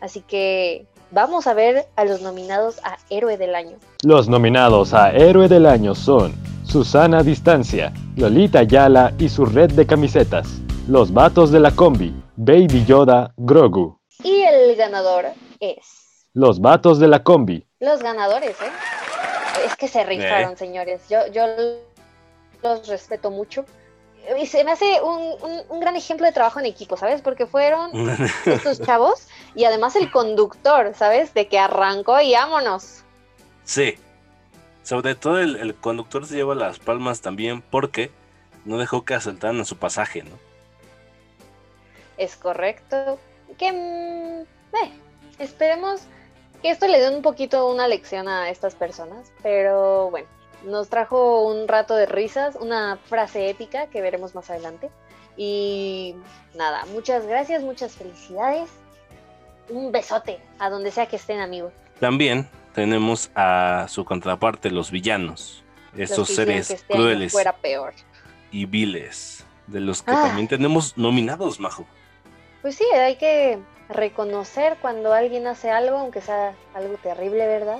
Así 0.00 0.20
que 0.20 0.86
vamos 1.10 1.46
a 1.46 1.54
ver 1.54 1.86
a 1.96 2.04
los 2.04 2.20
nominados 2.20 2.78
a 2.84 2.98
Héroe 3.10 3.36
del 3.36 3.54
Año. 3.54 3.78
Los 4.02 4.28
nominados 4.28 4.92
a 4.92 5.12
Héroe 5.12 5.48
del 5.48 5.66
Año 5.66 5.94
son 5.94 6.34
Susana 6.64 7.22
Distancia, 7.22 7.92
Lolita 8.16 8.62
Yala 8.64 9.14
y 9.18 9.28
su 9.28 9.46
red 9.46 9.72
de 9.72 9.86
camisetas, 9.86 10.60
Los 10.88 11.12
Vatos 11.12 11.50
de 11.50 11.60
la 11.60 11.70
Combi, 11.70 12.14
Baby 12.36 12.84
Yoda, 12.84 13.32
Grogu. 13.36 13.96
El 14.64 14.76
ganador 14.76 15.26
es 15.60 16.26
Los 16.32 16.60
Vatos 16.60 16.98
de 16.98 17.08
la 17.08 17.22
Combi, 17.22 17.66
Los 17.80 18.02
ganadores, 18.02 18.56
¿eh? 18.62 18.70
Es 19.66 19.76
que 19.76 19.88
se 19.88 20.04
rifaron, 20.04 20.56
señores. 20.56 21.02
Yo, 21.08 21.26
yo 21.28 21.46
los 22.62 22.88
respeto 22.88 23.30
mucho. 23.30 23.64
Y 24.40 24.46
se 24.46 24.64
me 24.64 24.72
hace 24.72 25.02
un, 25.02 25.20
un- 25.42 25.62
un 25.68 25.80
gran 25.80 25.96
ejemplo 25.96 26.26
de 26.26 26.32
trabajo 26.32 26.58
en 26.58 26.66
equipo, 26.66 26.96
¿sabes? 26.96 27.20
Porque 27.20 27.46
fueron 27.46 27.90
estos 28.46 28.80
chavos 28.80 29.28
y 29.54 29.64
además 29.64 29.96
el 29.96 30.10
conductor, 30.10 30.92
¿sabes? 30.96 31.34
De 31.34 31.46
que 31.46 31.58
arrancó 31.58 32.18
y 32.20 32.32
vámonos. 32.32 33.02
Sí. 33.64 33.98
Sobre 34.82 35.14
todo 35.14 35.38
el, 35.40 35.56
el 35.56 35.74
conductor 35.74 36.26
se 36.26 36.36
lleva 36.36 36.54
las 36.54 36.78
palmas 36.78 37.20
también 37.20 37.62
porque 37.62 38.10
no 38.64 38.78
dejó 38.78 39.04
que 39.04 39.14
asaltaran 39.14 39.60
a 39.60 39.64
su 39.66 39.76
pasaje, 39.76 40.22
¿no? 40.22 40.38
Es 42.16 42.36
correcto. 42.36 43.18
Que 43.58 43.72
mm, 43.72 44.53
eh, 44.82 44.90
esperemos 45.38 46.02
que 46.62 46.70
esto 46.70 46.86
le 46.86 47.00
dé 47.00 47.14
un 47.14 47.22
poquito 47.22 47.70
una 47.70 47.88
lección 47.88 48.28
a 48.28 48.50
estas 48.50 48.74
personas. 48.74 49.32
Pero 49.42 50.10
bueno, 50.10 50.26
nos 50.64 50.88
trajo 50.88 51.46
un 51.46 51.68
rato 51.68 51.94
de 51.94 52.06
risas, 52.06 52.56
una 52.56 52.96
frase 53.04 53.50
épica 53.50 53.86
que 53.88 54.00
veremos 54.00 54.34
más 54.34 54.48
adelante. 54.50 54.90
Y 55.36 56.14
nada, 56.54 56.84
muchas 56.92 57.26
gracias, 57.26 57.62
muchas 57.62 57.92
felicidades. 57.92 58.70
Un 59.68 59.92
besote 59.92 60.40
a 60.58 60.70
donde 60.70 60.90
sea 60.90 61.06
que 61.06 61.16
estén, 61.16 61.40
amigos. 61.40 61.72
También 62.00 62.48
tenemos 62.74 63.30
a 63.34 63.86
su 63.88 64.04
contraparte, 64.04 64.70
los 64.70 64.90
villanos. 64.90 65.62
Esos 65.96 66.28
seres 66.28 66.68
que 66.68 66.74
este 66.74 66.92
crueles 66.94 67.32
fuera 67.32 67.52
peor. 67.56 67.94
y 68.50 68.66
viles. 68.66 69.44
De 69.66 69.80
los 69.80 70.02
que 70.02 70.10
Ah. 70.10 70.24
también 70.26 70.48
tenemos 70.48 70.96
nominados, 70.98 71.58
Majo. 71.60 71.86
Pues 72.62 72.74
sí, 72.76 72.84
hay 72.94 73.16
que 73.16 73.58
reconocer 73.88 74.76
cuando 74.80 75.12
alguien 75.12 75.46
hace 75.46 75.70
algo, 75.70 75.98
aunque 75.98 76.20
sea 76.20 76.54
algo 76.74 76.96
terrible, 77.02 77.46
¿verdad? 77.46 77.78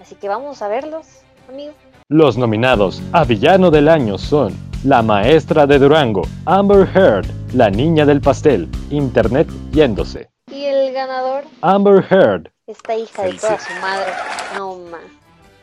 Así 0.00 0.14
que 0.14 0.28
vamos 0.28 0.62
a 0.62 0.68
verlos, 0.68 1.06
amigo. 1.48 1.72
Los 2.08 2.38
nominados 2.38 3.02
a 3.12 3.24
Villano 3.24 3.70
del 3.70 3.88
Año 3.88 4.16
son 4.18 4.54
La 4.84 5.02
Maestra 5.02 5.66
de 5.66 5.78
Durango, 5.78 6.22
Amber 6.44 6.88
Heard, 6.94 7.26
La 7.52 7.70
Niña 7.70 8.06
del 8.06 8.20
Pastel, 8.20 8.68
Internet 8.90 9.48
yéndose. 9.72 10.30
Y 10.50 10.64
el 10.64 10.92
ganador, 10.92 11.44
Amber 11.62 12.04
Heard, 12.08 12.50
esta 12.66 12.96
hija 12.96 13.22
de 13.24 13.34
toda 13.34 13.58
su 13.58 13.72
madre. 13.80 14.12
No, 14.56 14.76
ma. 14.76 14.98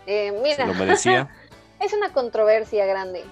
Eh, 0.06 0.38
mira, 0.44 0.66
lo 0.66 0.74
merecía. 0.74 1.30
es 1.80 1.94
una 1.94 2.12
controversia 2.12 2.86
grande. 2.86 3.24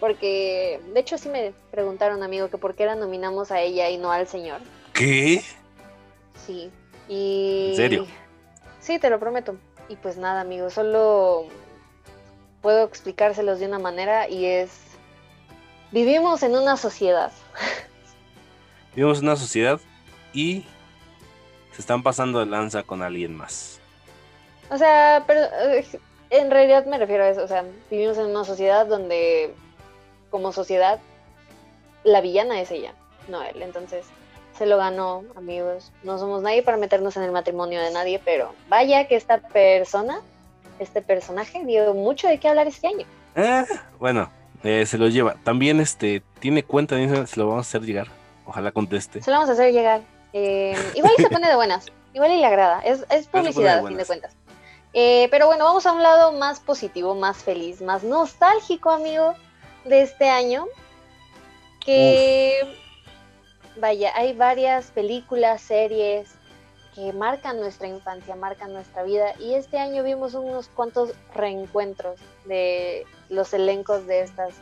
Porque, 0.00 0.80
de 0.94 1.00
hecho, 1.00 1.18
sí 1.18 1.28
me 1.28 1.52
preguntaron, 1.70 2.22
amigo, 2.22 2.48
que 2.48 2.56
por 2.56 2.74
qué 2.74 2.86
la 2.86 2.94
nominamos 2.94 3.50
a 3.50 3.60
ella 3.60 3.90
y 3.90 3.98
no 3.98 4.10
al 4.10 4.26
señor. 4.26 4.60
¿Qué? 5.00 5.42
Sí. 6.46 6.70
Y... 7.08 7.70
¿En 7.70 7.76
serio? 7.76 8.06
Sí, 8.80 8.98
te 8.98 9.08
lo 9.08 9.18
prometo. 9.18 9.56
Y 9.88 9.96
pues 9.96 10.18
nada, 10.18 10.42
amigos, 10.42 10.74
solo 10.74 11.46
puedo 12.60 12.84
explicárselos 12.84 13.60
de 13.60 13.66
una 13.66 13.78
manera 13.78 14.28
y 14.28 14.44
es... 14.44 14.70
Vivimos 15.90 16.42
en 16.42 16.54
una 16.54 16.76
sociedad. 16.76 17.32
Vivimos 18.94 19.20
en 19.20 19.24
una 19.24 19.36
sociedad 19.36 19.80
y 20.34 20.66
se 21.72 21.80
están 21.80 22.02
pasando 22.02 22.38
de 22.38 22.44
lanza 22.44 22.82
con 22.82 23.00
alguien 23.00 23.34
más. 23.34 23.80
O 24.68 24.76
sea, 24.76 25.24
pero 25.26 25.40
eh, 25.40 25.86
en 26.28 26.50
realidad 26.50 26.84
me 26.84 26.98
refiero 26.98 27.24
a 27.24 27.30
eso. 27.30 27.42
O 27.42 27.48
sea, 27.48 27.64
vivimos 27.90 28.18
en 28.18 28.26
una 28.26 28.44
sociedad 28.44 28.84
donde, 28.84 29.54
como 30.30 30.52
sociedad, 30.52 31.00
la 32.04 32.20
villana 32.20 32.60
es 32.60 32.70
ella, 32.70 32.92
no 33.28 33.42
él. 33.42 33.62
Entonces, 33.62 34.04
se 34.60 34.66
lo 34.66 34.76
ganó, 34.76 35.24
amigos. 35.36 35.90
No 36.02 36.18
somos 36.18 36.42
nadie 36.42 36.62
para 36.62 36.76
meternos 36.76 37.16
en 37.16 37.22
el 37.22 37.32
matrimonio 37.32 37.80
de 37.80 37.90
nadie, 37.92 38.20
pero 38.22 38.54
vaya 38.68 39.08
que 39.08 39.16
esta 39.16 39.38
persona, 39.38 40.20
este 40.78 41.00
personaje, 41.00 41.64
dio 41.64 41.94
mucho 41.94 42.28
de 42.28 42.36
qué 42.36 42.46
hablar 42.46 42.66
este 42.66 42.88
año. 42.88 43.06
Eh, 43.36 43.64
bueno, 43.98 44.30
eh, 44.62 44.84
se 44.84 44.98
lo 44.98 45.08
lleva. 45.08 45.36
También 45.44 45.80
este 45.80 46.22
tiene 46.40 46.62
cuenta 46.62 46.94
se 47.26 47.40
lo 47.40 47.48
vamos 47.48 47.66
a 47.66 47.68
hacer 47.70 47.80
llegar. 47.80 48.08
Ojalá 48.44 48.70
conteste. 48.70 49.22
Se 49.22 49.30
lo 49.30 49.38
vamos 49.38 49.48
a 49.48 49.54
hacer 49.54 49.72
llegar. 49.72 50.02
Eh, 50.34 50.76
igual 50.94 51.14
y 51.16 51.22
se 51.22 51.30
pone 51.30 51.48
de 51.48 51.56
buenas, 51.56 51.86
igual 52.12 52.30
y 52.30 52.36
le 52.36 52.44
agrada. 52.44 52.80
Es, 52.80 53.06
es 53.08 53.28
publicidad, 53.28 53.78
a 53.78 53.88
fin 53.88 53.96
de 53.96 54.04
cuentas. 54.04 54.36
Eh, 54.92 55.28
pero 55.30 55.46
bueno, 55.46 55.64
vamos 55.64 55.86
a 55.86 55.92
un 55.92 56.02
lado 56.02 56.32
más 56.32 56.60
positivo, 56.60 57.14
más 57.14 57.38
feliz, 57.38 57.80
más 57.80 58.04
nostálgico, 58.04 58.90
amigo, 58.90 59.36
de 59.86 60.02
este 60.02 60.28
año. 60.28 60.66
Que, 61.82 62.76
vaya, 63.80 64.12
hay 64.14 64.34
varias 64.34 64.90
películas, 64.90 65.60
series 65.60 66.34
que 66.94 67.12
marcan 67.12 67.60
nuestra 67.60 67.88
infancia, 67.88 68.34
marcan 68.36 68.72
nuestra 68.72 69.02
vida. 69.02 69.32
Y 69.38 69.54
este 69.54 69.78
año 69.78 70.02
vimos 70.02 70.34
unos 70.34 70.68
cuantos 70.68 71.12
reencuentros 71.34 72.18
de 72.46 73.06
los 73.28 73.52
elencos 73.54 74.06
de 74.06 74.22
estas 74.22 74.54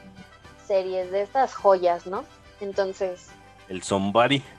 series, 0.66 1.10
de 1.10 1.22
estas 1.22 1.54
joyas, 1.54 2.06
¿no? 2.06 2.24
Entonces, 2.60 3.28
El 3.68 3.82
Zombari. 3.82 4.42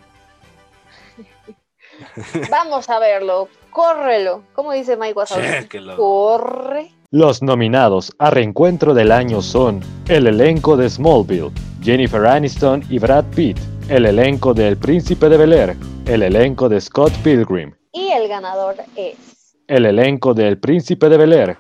vamos 2.50 2.90
a 2.90 3.00
verlo, 3.00 3.50
córrelo. 3.72 4.44
¿Cómo 4.54 4.72
dice 4.72 4.98
Mike 4.98 5.14
Wazowski? 5.14 5.80
Corre. 5.96 6.92
Los 7.12 7.42
nominados 7.42 8.14
a 8.20 8.30
reencuentro 8.30 8.94
del 8.94 9.12
año 9.12 9.42
son 9.42 9.82
el 10.08 10.28
elenco 10.28 10.78
de 10.78 10.90
Smallville, 10.90 11.52
Jennifer 11.82 12.26
Aniston 12.26 12.84
y 12.88 13.00
Brad 13.00 13.26
Pitt, 13.36 13.58
el 13.90 14.06
elenco 14.06 14.54
de 14.54 14.68
El 14.68 14.78
Príncipe 14.78 15.30
de 15.30 15.38
Bel 15.38 15.54
Air, 15.54 15.76
el 16.06 16.24
elenco 16.24 16.70
de 16.70 16.80
Scott 16.80 17.12
Pilgrim, 17.24 17.74
Y 17.92 18.12
el 18.12 18.28
ganador 18.28 18.76
es. 18.96 19.56
el 19.68 19.86
elenco 19.86 20.34
de 20.34 20.48
El 20.48 20.58
Príncipe 20.60 21.10
de 21.10 21.18
Bel 21.18 21.34
Air, 21.34 21.58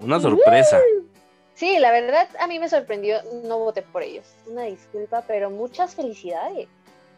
Una 0.00 0.18
sorpresa. 0.20 0.78
Sí, 1.54 1.78
la 1.78 1.90
verdad 1.90 2.26
a 2.40 2.46
mí 2.46 2.58
me 2.58 2.68
sorprendió, 2.70 3.18
no 3.44 3.58
voté 3.58 3.82
por 3.82 4.02
ellos. 4.02 4.24
Una 4.46 4.62
disculpa, 4.62 5.22
pero 5.28 5.50
muchas 5.50 5.94
felicidades. 5.94 6.68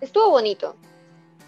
Estuvo 0.00 0.30
bonito, 0.30 0.76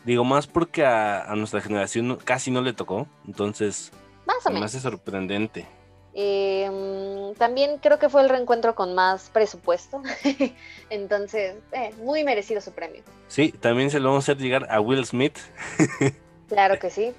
Digo, 0.04 0.22
más 0.22 0.46
porque 0.46 0.84
a, 0.84 1.22
a 1.24 1.34
nuestra 1.34 1.62
generación 1.62 2.18
casi 2.22 2.50
no 2.50 2.60
le 2.60 2.74
tocó. 2.74 3.08
Entonces, 3.26 3.90
más 4.26 4.36
o 4.36 4.40
se 4.42 4.48
me 4.50 4.54
menos. 4.56 4.70
hace 4.74 4.80
sorprendente. 4.80 5.66
Eh, 6.14 6.70
mm, 6.70 7.36
también 7.38 7.78
creo 7.78 7.98
que 7.98 8.08
fue 8.08 8.22
el 8.22 8.28
reencuentro 8.28 8.74
con 8.74 8.94
más 8.94 9.30
presupuesto. 9.30 10.02
Entonces, 10.90 11.56
eh, 11.72 11.92
muy 11.98 12.22
merecido 12.24 12.60
su 12.60 12.72
premio. 12.72 13.02
Sí, 13.28 13.52
también 13.52 13.90
se 13.90 13.98
lo 13.98 14.10
vamos 14.10 14.28
a 14.28 14.32
hacer 14.32 14.42
llegar 14.42 14.66
a 14.70 14.80
Will 14.80 15.04
Smith. 15.04 15.36
Claro 16.46 16.78
que 16.78 16.90
sí. 16.90 17.12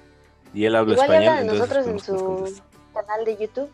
Y 0.54 0.64
él 0.64 0.76
habla 0.76 0.92
Igual 0.94 1.10
español. 1.10 1.28
habla 1.28 1.34
de 1.34 1.40
entonces 1.42 1.60
nosotros 1.60 1.86
en 1.88 1.92
nos 1.94 2.04
su 2.04 2.62
canal 2.94 3.24
de 3.24 3.36
YouTube. 3.36 3.70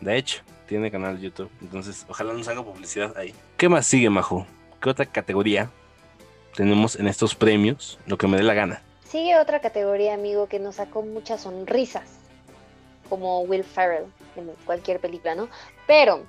De 0.00 0.16
hecho, 0.16 0.42
tiene 0.68 0.90
canal 0.90 1.16
de 1.16 1.22
YouTube. 1.22 1.50
Entonces, 1.60 2.06
ojalá 2.08 2.32
nos 2.32 2.46
haga 2.48 2.62
publicidad 2.62 3.12
ahí. 3.18 3.34
¿Qué 3.56 3.68
más 3.68 3.86
sigue, 3.86 4.08
Majo? 4.08 4.46
¿Qué 4.80 4.88
otra 4.88 5.04
categoría 5.06 5.68
tenemos 6.54 6.96
en 6.96 7.08
estos 7.08 7.34
premios? 7.34 7.98
Lo 8.06 8.16
que 8.16 8.28
me 8.28 8.36
dé 8.36 8.44
la 8.44 8.54
gana. 8.54 8.82
Sigue 9.04 9.36
otra 9.38 9.60
categoría, 9.60 10.14
amigo, 10.14 10.46
que 10.48 10.60
nos 10.60 10.76
sacó 10.76 11.02
muchas 11.02 11.42
sonrisas, 11.42 12.04
como 13.14 13.42
Will 13.42 13.62
Ferrell 13.62 14.06
en 14.34 14.50
cualquier 14.66 14.98
película, 14.98 15.36
¿no? 15.36 15.48
Pero 15.86 16.24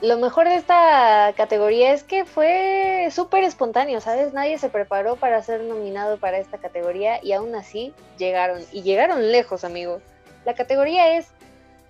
lo 0.00 0.16
mejor 0.18 0.48
de 0.48 0.54
esta 0.54 1.34
categoría 1.36 1.92
es 1.92 2.04
que 2.04 2.24
fue 2.24 3.08
súper 3.10 3.42
espontáneo, 3.44 4.00
¿sabes? 4.00 4.32
Nadie 4.32 4.56
se 4.58 4.68
preparó 4.68 5.16
para 5.16 5.42
ser 5.42 5.62
nominado 5.62 6.18
para 6.18 6.38
esta 6.38 6.58
categoría 6.58 7.22
y 7.22 7.32
aún 7.32 7.54
así 7.54 7.92
llegaron, 8.16 8.62
y 8.72 8.82
llegaron 8.82 9.30
lejos, 9.32 9.64
amigo. 9.64 10.00
La 10.44 10.54
categoría 10.54 11.16
es 11.18 11.28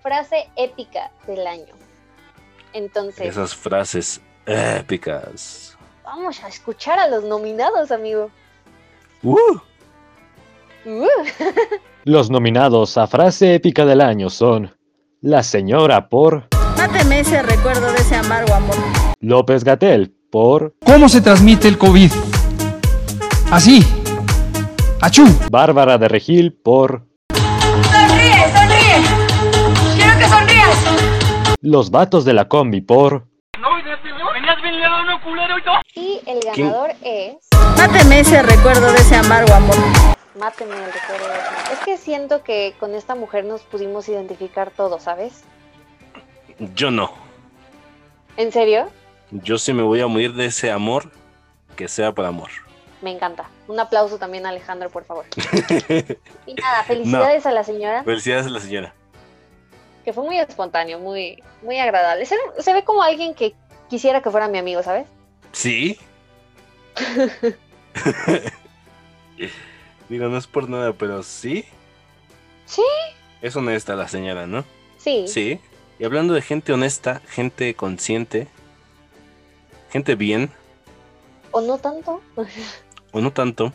frase 0.01 0.49
épica 0.55 1.11
del 1.27 1.45
año. 1.45 1.73
Entonces, 2.73 3.27
Esas 3.27 3.55
frases 3.55 4.19
épicas. 4.45 5.77
vamos 6.03 6.43
a 6.43 6.47
escuchar 6.47 6.99
a 6.99 7.07
los 7.07 7.23
nominados, 7.23 7.91
amigo. 7.91 8.31
¡Uh! 9.23 9.59
Uh. 10.85 11.07
Los 12.03 12.31
nominados 12.31 12.97
a 12.97 13.05
frase 13.05 13.53
épica 13.53 13.85
del 13.85 14.01
año 14.01 14.31
son 14.31 14.75
La 15.21 15.43
Señora 15.43 16.09
por 16.09 16.47
Máteme 16.75 17.19
ese 17.19 17.43
recuerdo 17.43 17.91
de 17.91 17.97
ese 17.99 18.15
amargo 18.15 18.55
amor. 18.55 18.75
López 19.19 19.63
Gatel 19.63 20.11
por 20.31 20.73
¿Cómo 20.83 21.07
se 21.09 21.21
transmite 21.21 21.67
el 21.67 21.77
COVID? 21.77 22.11
Así. 23.51 23.85
Achú. 24.99 25.25
Bárbara 25.51 25.99
de 25.99 26.07
Regil 26.07 26.53
por 26.53 27.05
¡Sonríe, 27.33 28.51
sonríe! 28.55 29.95
¡Quiero 29.95 30.17
que 30.17 30.27
sonrías! 30.27 31.57
Los 31.61 31.91
Vatos 31.91 32.25
de 32.25 32.33
la 32.33 32.47
Combi 32.47 32.81
por 32.81 33.27
Y 35.93 36.19
el 36.25 36.39
ganador 36.39 36.91
es. 37.03 37.35
Máteme 37.77 38.21
ese 38.21 38.41
recuerdo 38.41 38.91
de 38.91 38.97
ese 38.97 39.15
amargo 39.15 39.53
amor. 39.53 39.75
Máteme 40.35 40.75
el 40.75 40.93
recuerdo. 40.93 41.25
Es 41.73 41.79
que 41.79 41.97
siento 41.97 42.43
que 42.43 42.73
con 42.79 42.95
esta 42.95 43.15
mujer 43.15 43.43
nos 43.45 43.61
pudimos 43.63 44.07
identificar 44.07 44.71
todos, 44.71 45.03
¿sabes? 45.03 45.43
Yo 46.75 46.89
no. 46.91 47.11
¿En 48.37 48.51
serio? 48.51 48.89
Yo 49.31 49.57
sí 49.57 49.73
me 49.73 49.83
voy 49.83 49.99
a 50.01 50.07
morir 50.07 50.33
de 50.33 50.45
ese 50.45 50.71
amor 50.71 51.11
que 51.75 51.87
sea 51.87 52.11
por 52.13 52.25
amor. 52.25 52.49
Me 53.01 53.11
encanta. 53.11 53.49
Un 53.67 53.79
aplauso 53.79 54.17
también 54.19 54.45
a 54.45 54.49
Alejandro, 54.49 54.89
por 54.89 55.03
favor. 55.05 55.25
Y 56.45 56.53
nada, 56.53 56.83
felicidades 56.83 57.45
a 57.45 57.51
la 57.51 57.63
señora, 57.63 58.03
Felicidades 58.03 58.45
a 58.45 58.49
la 58.49 58.59
señora. 58.59 58.93
que 60.05 60.13
fue 60.13 60.23
muy 60.23 60.37
espontáneo, 60.39 60.99
muy, 60.99 61.41
muy 61.61 61.77
agradable. 61.79 62.25
Se, 62.25 62.35
se 62.59 62.73
ve 62.73 62.83
como 62.83 63.01
alguien 63.03 63.33
que 63.33 63.53
quisiera 63.89 64.21
que 64.21 64.29
fuera 64.31 64.47
mi 64.47 64.57
amigo, 64.59 64.81
¿sabes? 64.83 65.07
¿Sí? 65.51 65.99
Digo, 70.11 70.27
no 70.27 70.37
es 70.37 70.45
por 70.45 70.67
nada, 70.67 70.91
pero 70.91 71.23
sí. 71.23 71.63
Sí. 72.65 72.83
Es 73.41 73.55
honesta 73.55 73.95
la 73.95 74.09
señora, 74.09 74.45
¿no? 74.45 74.65
Sí. 74.97 75.23
Sí. 75.25 75.61
Y 75.99 76.03
hablando 76.03 76.33
de 76.33 76.41
gente 76.41 76.73
honesta, 76.73 77.21
gente 77.29 77.73
consciente, 77.75 78.49
gente 79.89 80.15
bien, 80.15 80.51
¿O 81.51 81.61
no 81.61 81.77
tanto? 81.77 82.21
o 83.13 83.21
no 83.21 83.31
tanto, 83.31 83.71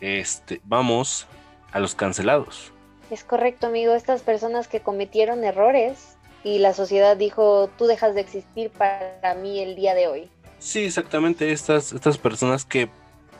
este, 0.00 0.60
vamos 0.62 1.26
a 1.72 1.80
los 1.80 1.96
cancelados. 1.96 2.70
Es 3.10 3.24
correcto, 3.24 3.66
amigo. 3.66 3.94
Estas 3.94 4.22
personas 4.22 4.68
que 4.68 4.78
cometieron 4.78 5.42
errores 5.42 6.16
y 6.44 6.60
la 6.60 6.72
sociedad 6.72 7.16
dijo, 7.16 7.68
tú 7.76 7.86
dejas 7.86 8.14
de 8.14 8.20
existir 8.20 8.70
para 8.70 9.34
mí 9.42 9.58
el 9.58 9.74
día 9.74 9.94
de 9.94 10.06
hoy. 10.06 10.30
Sí, 10.60 10.84
exactamente, 10.84 11.50
estas, 11.50 11.92
estas 11.92 12.16
personas 12.16 12.64
que 12.64 12.88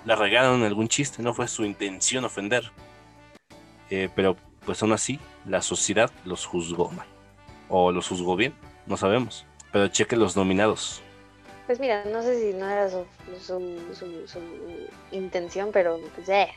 la 0.05 0.17
regaron 0.17 0.61
en 0.61 0.67
algún 0.67 0.89
chiste, 0.89 1.23
no 1.23 1.35
fue 1.35 1.49
su 1.49 1.65
intención 1.65 2.25
ofender. 2.25 2.71
Eh, 3.91 4.09
pero 4.15 4.37
pues 4.65 4.83
aún 4.83 4.93
así, 4.93 5.19
la 5.47 5.61
sociedad 5.63 6.11
los 6.25 6.47
juzgó 6.47 6.91
mal. 6.91 7.07
O 7.69 7.91
los 7.93 8.09
juzgó 8.09 8.37
bien, 8.37 8.55
no 8.87 8.97
sabemos. 8.97 9.45
Pero 9.73 9.89
cheque 9.89 10.17
los 10.17 10.37
nominados. 10.37 11.01
Pues 11.67 11.79
mira, 11.81 12.05
no 12.05 12.23
sé 12.23 12.39
si 12.41 12.57
no 12.57 12.69
era 12.69 12.89
su, 12.91 13.05
su, 13.41 13.79
su- 13.95 14.29
su 14.29 14.39
intención, 15.13 15.71
pero 15.73 15.99
pues 16.15 16.29
eh. 16.29 16.49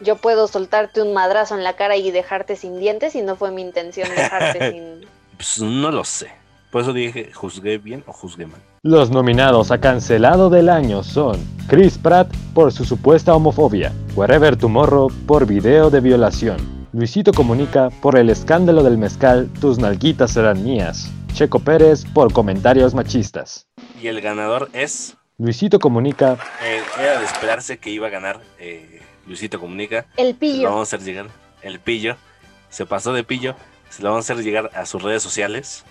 Yo 0.00 0.16
puedo 0.16 0.48
soltarte 0.48 1.00
un 1.02 1.14
madrazo 1.14 1.54
en 1.54 1.62
la 1.62 1.76
cara 1.76 1.96
y 1.96 2.10
dejarte 2.10 2.56
sin 2.56 2.80
dientes 2.80 3.14
y 3.14 3.22
no 3.22 3.36
fue 3.36 3.52
mi 3.52 3.62
intención 3.62 4.08
dejarte 4.08 4.70
sin... 4.72 5.08
Pues 5.36 5.60
no 5.60 5.90
lo 5.92 6.04
sé. 6.04 6.32
Por 6.72 6.82
eso 6.82 6.92
dije, 6.92 7.32
juzgué 7.32 7.78
bien 7.78 8.02
o 8.08 8.12
juzgué 8.12 8.46
mal. 8.46 8.60
Los 8.82 9.10
nominados 9.10 9.70
a 9.70 9.80
cancelado 9.80 10.50
del 10.50 10.68
año 10.68 11.04
son 11.04 11.38
Chris 11.68 11.98
Pratt 11.98 12.28
por 12.52 12.72
su 12.72 12.84
supuesta 12.84 13.34
homofobia, 13.34 13.92
Wherever 14.14 14.56
Tomorrow 14.56 15.10
por 15.26 15.46
video 15.46 15.90
de 15.90 16.00
violación, 16.00 16.56
Luisito 16.92 17.32
Comunica 17.32 17.90
por 18.02 18.16
el 18.18 18.30
escándalo 18.30 18.82
del 18.82 18.98
mezcal 18.98 19.48
Tus 19.60 19.78
nalguitas 19.78 20.32
serán 20.32 20.62
mías, 20.62 21.10
Checo 21.32 21.58
Pérez 21.58 22.04
por 22.12 22.32
comentarios 22.32 22.94
machistas. 22.94 23.66
Y 24.00 24.06
el 24.08 24.20
ganador 24.20 24.68
es... 24.72 25.16
Luisito 25.38 25.80
Comunica, 25.80 26.38
Eh, 26.62 26.80
era 27.00 27.18
de 27.18 27.24
esperarse 27.24 27.78
que 27.78 27.90
iba 27.90 28.06
a 28.06 28.10
ganar 28.10 28.40
eh, 28.60 29.00
Luisito 29.26 29.58
Comunica. 29.58 30.06
El 30.16 30.26
Se 30.28 30.32
lo 30.34 30.38
pillo. 30.38 30.70
vamos 30.70 30.92
a 30.92 30.96
hacer 30.96 31.00
llegar. 31.06 31.26
El 31.62 31.80
pillo. 31.80 32.16
Se 32.68 32.86
pasó 32.86 33.12
de 33.12 33.24
pillo. 33.24 33.56
Se 33.90 34.02
lo 34.02 34.10
vamos 34.10 34.30
a 34.30 34.32
hacer 34.34 34.44
llegar 34.44 34.70
a 34.74 34.86
sus 34.86 35.02
redes 35.02 35.22
sociales. 35.24 35.84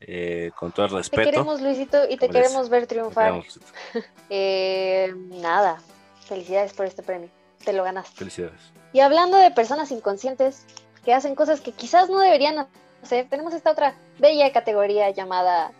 Eh, 0.00 0.50
con 0.58 0.70
todo 0.72 0.86
el 0.86 0.92
Te 0.92 0.98
respeto. 0.98 1.22
queremos, 1.30 1.60
Luisito, 1.60 1.98
y 2.08 2.16
te 2.16 2.28
queremos 2.28 2.68
ver 2.68 2.82
Te 2.86 2.94
triunfar. 2.94 3.32
queremos. 3.32 3.60
Eh, 4.30 5.12
nada, 5.42 5.78
felicidades 6.26 6.72
por 6.74 6.86
este 6.86 7.02
premio. 7.02 7.28
Te 7.64 7.72
lo 7.72 7.82
ganaste. 7.82 8.14
Felicidades. 8.16 8.60
Y 8.92 9.00
hablando 9.00 9.36
de 9.38 9.50
personas 9.50 9.90
inconscientes 9.90 10.64
que 11.04 11.12
hacen 11.14 11.34
cosas 11.34 11.60
que 11.60 11.72
quizás 11.72 12.08
no 12.10 12.20
deberían 12.20 12.66
hacer, 13.02 13.26
tenemos 13.28 13.54
esta 13.54 13.70
otra 13.72 13.94
bella 14.18 14.52
categoría 14.52 15.10
llamada 15.10 15.72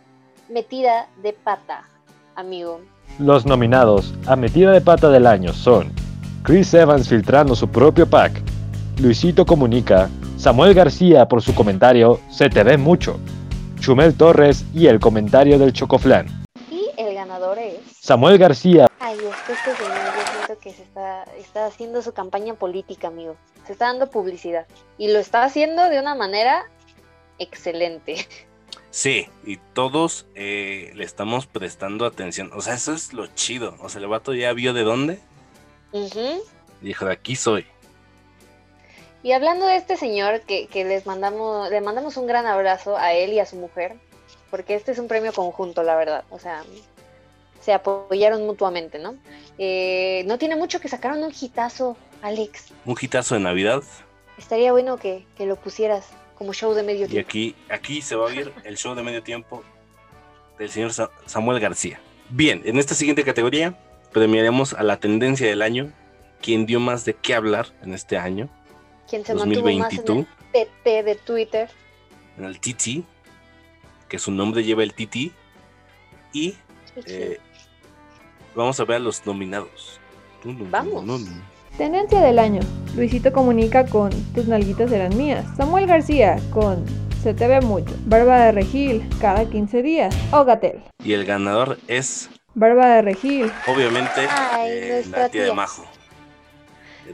metida 0.48 1.08
de 1.22 1.32
pata, 1.34 1.84
amigo. 2.34 2.80
los 3.18 3.44
nominados 3.46 4.14
a 4.26 4.34
Metida 4.36 4.72
de 4.72 4.80
Pata 4.80 5.10
del 5.10 5.26
Año 5.26 5.52
son 5.52 5.92
Chris 6.42 6.72
Evans 6.74 7.08
filtrando 7.08 7.54
su 7.54 7.68
propio 7.68 8.08
pack, 8.08 8.40
Luisito 8.98 9.44
Comunica, 9.44 10.08
Samuel 10.38 10.72
García 10.74 11.26
por 11.28 11.42
su 11.42 11.54
comentario 11.54 12.18
Se 12.30 12.48
te 12.48 12.62
ve 12.62 12.76
mucho, 12.78 13.18
Chumel 13.78 14.14
Torres 14.14 14.64
y 14.74 14.86
el 14.86 15.00
comentario 15.00 15.58
del 15.58 15.72
Chocoflan. 15.72 16.26
Y 16.70 16.90
el 16.96 17.14
ganador 17.14 17.58
es... 17.58 17.78
Samuel 18.00 18.38
García 18.38 18.88
Ay, 19.00 19.16
es 19.16 19.36
que 19.46 19.52
este 19.52 19.74
señor 19.76 19.96
yo 19.96 20.32
siento 20.32 20.58
que 20.60 20.72
se 20.72 20.82
está, 20.82 21.24
está 21.38 21.66
haciendo 21.66 22.02
su 22.02 22.12
campaña 22.12 22.54
política, 22.54 23.08
amigo. 23.08 23.36
Se 23.66 23.72
está 23.72 23.86
dando 23.86 24.10
publicidad. 24.10 24.66
Y 24.98 25.12
lo 25.12 25.18
está 25.18 25.44
haciendo 25.44 25.88
de 25.88 26.00
una 26.00 26.14
manera 26.14 26.68
excelente. 27.38 28.26
Sí, 28.90 29.28
y 29.44 29.58
todos 29.74 30.26
eh, 30.34 30.92
le 30.94 31.04
estamos 31.04 31.46
prestando 31.46 32.06
atención. 32.06 32.50
O 32.54 32.60
sea, 32.60 32.74
eso 32.74 32.92
es 32.92 33.12
lo 33.12 33.26
chido. 33.28 33.76
O 33.80 33.88
sea, 33.88 34.00
el 34.00 34.08
vato 34.08 34.34
ya 34.34 34.52
vio 34.52 34.72
de 34.72 34.82
dónde. 34.82 35.20
Y 35.92 36.10
dijo, 36.80 37.06
de 37.06 37.12
aquí 37.12 37.36
soy. 37.36 37.66
Y 39.28 39.32
hablando 39.32 39.66
de 39.66 39.76
este 39.76 39.98
señor, 39.98 40.40
que, 40.40 40.68
que 40.68 40.86
les 40.86 41.04
mandamos, 41.04 41.68
le 41.68 41.82
mandamos 41.82 42.16
un 42.16 42.26
gran 42.26 42.46
abrazo 42.46 42.96
a 42.96 43.12
él 43.12 43.34
y 43.34 43.40
a 43.40 43.44
su 43.44 43.56
mujer, 43.56 43.94
porque 44.50 44.74
este 44.74 44.90
es 44.92 44.98
un 44.98 45.06
premio 45.06 45.34
conjunto, 45.34 45.82
la 45.82 45.96
verdad. 45.96 46.24
O 46.30 46.38
sea, 46.38 46.62
se 47.60 47.74
apoyaron 47.74 48.46
mutuamente, 48.46 48.98
¿no? 48.98 49.16
Eh, 49.58 50.22
no 50.26 50.38
tiene 50.38 50.56
mucho 50.56 50.80
que 50.80 50.88
sacaron 50.88 51.22
un 51.22 51.30
hitazo, 51.38 51.94
Alex. 52.22 52.68
Un 52.86 52.96
hitazo 52.98 53.34
de 53.34 53.42
Navidad. 53.42 53.82
Estaría 54.38 54.72
bueno 54.72 54.96
que, 54.96 55.26
que 55.36 55.44
lo 55.44 55.56
pusieras 55.56 56.06
como 56.38 56.54
show 56.54 56.72
de 56.72 56.82
medio 56.82 57.04
Y 57.04 57.08
tiempo. 57.10 57.28
aquí, 57.28 57.54
aquí 57.68 58.00
se 58.00 58.16
va 58.16 58.30
a 58.30 58.34
ver 58.34 58.50
el 58.64 58.78
show 58.78 58.94
de 58.94 59.02
medio 59.02 59.22
tiempo 59.22 59.62
del 60.58 60.70
señor 60.70 60.94
Sa- 60.94 61.10
Samuel 61.26 61.60
García. 61.60 62.00
Bien, 62.30 62.62
en 62.64 62.78
esta 62.78 62.94
siguiente 62.94 63.24
categoría 63.24 63.78
premiaremos 64.10 64.72
a 64.72 64.82
la 64.82 64.96
tendencia 64.96 65.46
del 65.46 65.60
año. 65.60 65.92
Quien 66.40 66.64
dio 66.66 66.78
más 66.80 67.04
de 67.04 67.14
qué 67.14 67.34
hablar 67.34 67.66
en 67.82 67.92
este 67.92 68.16
año, 68.16 68.48
Quien 69.08 69.24
se 69.24 69.34
mantuvo 69.34 69.64
más 69.78 69.92
en 69.92 70.04
2022, 70.04 70.26
el 70.52 70.66
TT 70.66 71.04
de 71.04 71.14
Twitter. 71.24 71.70
en 72.38 72.44
el 72.44 72.60
TT, 72.60 73.04
que 74.08 74.18
su 74.18 74.30
nombre 74.30 74.62
lleva 74.64 74.82
el 74.82 74.92
TT. 74.92 75.32
Y 76.32 76.54
eh, 77.06 77.38
vamos 78.54 78.78
a 78.80 78.84
ver 78.84 78.96
a 78.96 79.00
los 79.00 79.24
nominados. 79.26 79.98
Vamos. 80.44 81.04
Tendencia 81.76 82.20
del 82.20 82.38
año. 82.38 82.60
Luisito 82.94 83.32
comunica 83.32 83.86
con 83.86 84.10
Tus 84.34 84.46
nalguitas 84.46 84.90
eran 84.92 85.16
mías. 85.16 85.44
Samuel 85.56 85.86
García 85.86 86.38
con 86.52 86.84
Se 87.22 87.34
te 87.34 87.46
ve 87.48 87.60
mucho. 87.60 87.94
Barba 88.06 88.38
de 88.46 88.52
Regil 88.52 89.08
cada 89.20 89.48
15 89.48 89.82
días. 89.82 90.14
O 90.32 90.44
Gatel. 90.44 90.82
Y 91.02 91.12
el 91.14 91.24
ganador 91.24 91.78
es, 91.88 92.28
Barba 92.54 92.86
de 92.96 93.02
Regil. 93.02 93.50
obviamente, 93.66 94.26
Ay, 94.30 94.70
eh, 94.72 94.88
nuestra 94.94 95.18
la 95.22 95.28
tía 95.28 95.44
de. 95.44 95.52
Majo. 95.52 95.84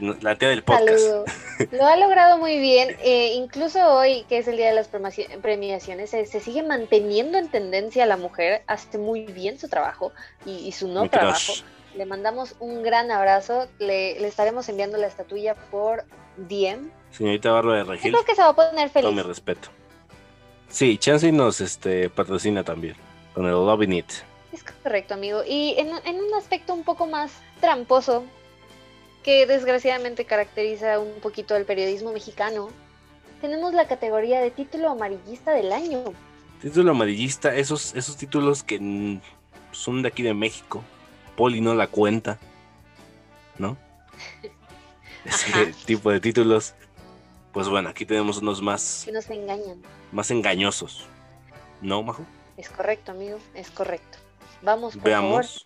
Eh, 0.01 0.15
La 0.21 0.37
tía 0.37 0.49
del 0.49 0.63
podcast. 0.63 1.27
Lo 1.71 1.85
ha 1.85 1.95
logrado 1.97 2.37
muy 2.37 2.59
bien. 2.59 2.95
eh, 3.01 3.33
incluso 3.35 3.79
hoy, 3.93 4.25
que 4.29 4.37
es 4.39 4.47
el 4.47 4.57
día 4.57 4.67
de 4.69 4.75
las 4.75 4.89
premiaciones, 5.41 6.09
se, 6.09 6.25
se 6.25 6.39
sigue 6.39 6.63
manteniendo 6.63 7.37
en 7.37 7.49
tendencia 7.49 8.05
la 8.05 8.17
mujer. 8.17 8.63
Hace 8.67 8.97
muy 8.97 9.21
bien 9.25 9.57
su 9.59 9.67
trabajo 9.69 10.11
y, 10.45 10.51
y 10.67 10.71
su 10.71 10.87
no 10.87 11.03
Mi 11.03 11.09
trabajo. 11.09 11.39
crush. 11.53 11.63
Le 11.95 12.05
mandamos 12.05 12.55
un 12.59 12.83
gran 12.83 13.09
abrazo. 13.11 13.67
Le, 13.79 14.19
le 14.19 14.27
estaremos 14.27 14.67
enviando 14.69 14.97
la 14.97 15.07
estatuilla 15.07 15.55
por 15.55 16.03
DM. 16.37 16.91
Señorita 17.11 17.51
Barba 17.51 17.77
de 17.77 17.85
Yo 17.85 17.91
Regil. 17.91 18.11
creo 18.11 18.25
que 18.25 18.35
se 18.35 18.41
va 18.41 18.49
a 18.49 18.55
poner 18.55 18.89
Todo 18.89 19.11
mi 19.11 19.15
feliz. 19.19 19.25
respeto. 19.25 19.69
Sí, 20.67 20.97
Chansey 20.97 21.31
nos 21.31 21.61
este, 21.61 22.09
patrocina 22.09 22.63
también. 22.63 22.95
Con 23.33 23.45
el 23.45 23.51
Loving 23.51 23.93
It. 23.93 24.11
Es 24.51 24.63
correcto, 24.63 25.13
amigo. 25.13 25.41
Y 25.47 25.75
en, 25.77 25.89
en 26.05 26.21
un 26.21 26.33
aspecto 26.33 26.73
un 26.73 26.83
poco 26.83 27.05
más 27.07 27.31
tramposo, 27.61 28.23
que 29.25 29.47
desgraciadamente 29.47 30.25
caracteriza 30.25 30.99
un 30.99 31.19
poquito 31.19 31.55
al 31.55 31.65
periodismo 31.65 32.11
mexicano, 32.13 32.69
tenemos 33.41 33.73
la 33.73 33.87
categoría 33.87 34.39
de 34.39 34.51
título 34.51 34.91
amarillista 34.91 35.51
del 35.51 35.71
año. 35.73 36.03
Título 36.61 36.91
amarillista, 36.91 37.55
esos, 37.55 37.95
esos 37.95 38.17
títulos 38.17 38.61
que 38.61 39.19
son 39.71 40.03
de 40.03 40.09
aquí 40.09 40.21
de 40.21 40.35
México. 40.35 40.83
Poli 41.35 41.59
no 41.59 41.73
la 41.73 41.87
cuenta. 41.87 42.37
¿No? 43.57 43.77
Ese 45.25 45.73
tipo 45.87 46.11
de 46.11 46.19
títulos. 46.19 46.75
Pues 47.51 47.67
bueno, 47.67 47.89
aquí 47.89 48.05
tenemos 48.05 48.37
unos 48.37 48.61
más, 48.61 49.01
Que 49.05 49.11
nos 49.11 49.27
engañan. 49.31 49.81
más 50.11 50.29
engañosos. 50.29 51.07
¿No, 51.81 52.03
Majo? 52.03 52.23
Es 52.57 52.69
correcto, 52.69 53.11
amigo, 53.11 53.39
es 53.55 53.71
correcto. 53.71 54.19
Vamos, 54.61 54.93
por 54.93 55.03
Veamos. 55.03 55.65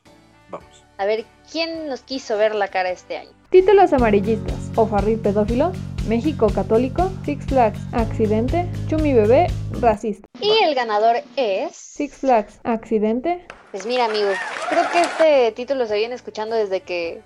Vamos. 0.50 0.66
favor, 0.66 0.88
a 0.98 1.06
ver 1.06 1.26
quién 1.52 1.90
nos 1.90 2.02
quiso 2.02 2.38
ver 2.38 2.56
la 2.56 2.70
cara 2.70 2.90
este 2.92 3.18
año. 3.18 3.39
Títulos 3.50 3.94
amarillistas. 3.94 4.72
Ofarril 4.76 5.20
pedófilo. 5.20 5.72
México 6.08 6.48
católico. 6.54 7.12
Six 7.26 7.46
Flags 7.48 7.80
accidente. 7.94 8.68
Chumi 8.88 9.14
bebé 9.14 9.48
racista. 9.82 10.28
Y 10.40 10.52
el 10.64 10.76
ganador 10.76 11.18
es... 11.36 11.76
Six 11.76 12.18
Flags 12.18 12.60
accidente. 12.64 13.46
Pues 13.72 13.86
mira, 13.86 14.06
amigo, 14.06 14.30
creo 14.70 14.84
que 14.92 15.02
este 15.02 15.52
título 15.52 15.86
se 15.86 15.96
viene 15.96 16.16
escuchando 16.16 16.56
desde 16.56 16.82
que 16.82 17.22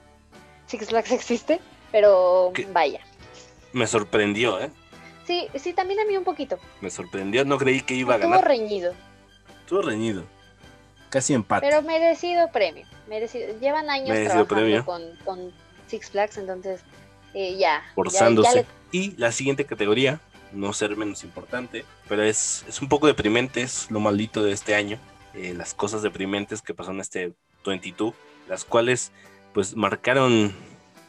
Six 0.67 0.89
Flags 0.89 1.11
existe, 1.11 1.59
pero 1.91 2.51
¿Qué? 2.53 2.65
vaya. 2.71 2.99
Me 3.71 3.87
sorprendió, 3.87 4.59
¿eh? 4.59 4.69
Sí, 5.25 5.47
sí, 5.55 5.71
también 5.73 6.01
a 6.01 6.05
mí 6.05 6.17
un 6.17 6.25
poquito. 6.25 6.57
Me 6.81 6.89
sorprendió. 6.89 7.45
No 7.45 7.57
creí 7.57 7.81
que 7.81 7.93
iba 7.95 8.13
a 8.15 8.17
Estuvo 8.17 8.31
ganar. 8.31 8.47
reñido, 8.47 8.93
Estuvo 9.61 9.81
reñido. 9.81 10.23
Casi 11.09 11.33
empate. 11.33 11.65
pero 11.65 11.81
merecido 11.81 12.49
premio. 12.51 12.85
Merecido. 13.07 13.57
Llevan 13.59 13.89
años 13.89 14.09
Merecido 14.09 14.45
trabajando 14.45 14.83
premio. 14.83 14.85
con, 14.85 15.01
con 15.23 15.53
Six 15.93 16.09
Flags, 16.09 16.37
entonces 16.39 16.81
eh, 17.35 17.51
ya. 17.53 17.59
ya- 17.59 17.83
forzándose. 17.93 18.49
ya 18.55 18.61
le- 18.61 18.67
Y 18.91 19.11
la 19.17 19.31
siguiente 19.31 19.63
categoría, 19.65 20.19
no 20.51 20.73
ser 20.73 20.95
menos 20.97 21.23
importante, 21.23 21.85
pero 22.09 22.23
es, 22.23 22.65
es 22.67 22.81
un 22.81 22.89
poco 22.89 23.05
deprimente, 23.07 23.61
es 23.61 23.89
lo 23.91 23.99
maldito 23.99 24.43
de 24.43 24.51
este 24.53 24.73
año. 24.75 24.97
eh, 25.35 25.53
las 25.55 25.73
cosas 25.73 26.01
deprimentes 26.03 26.61
que 26.61 26.73
pasaron 26.75 26.99
este 27.01 27.33
22, 27.65 28.13
las 28.47 28.63
cuales 28.65 29.11
pues 29.53 29.75
marcaron, 29.75 30.53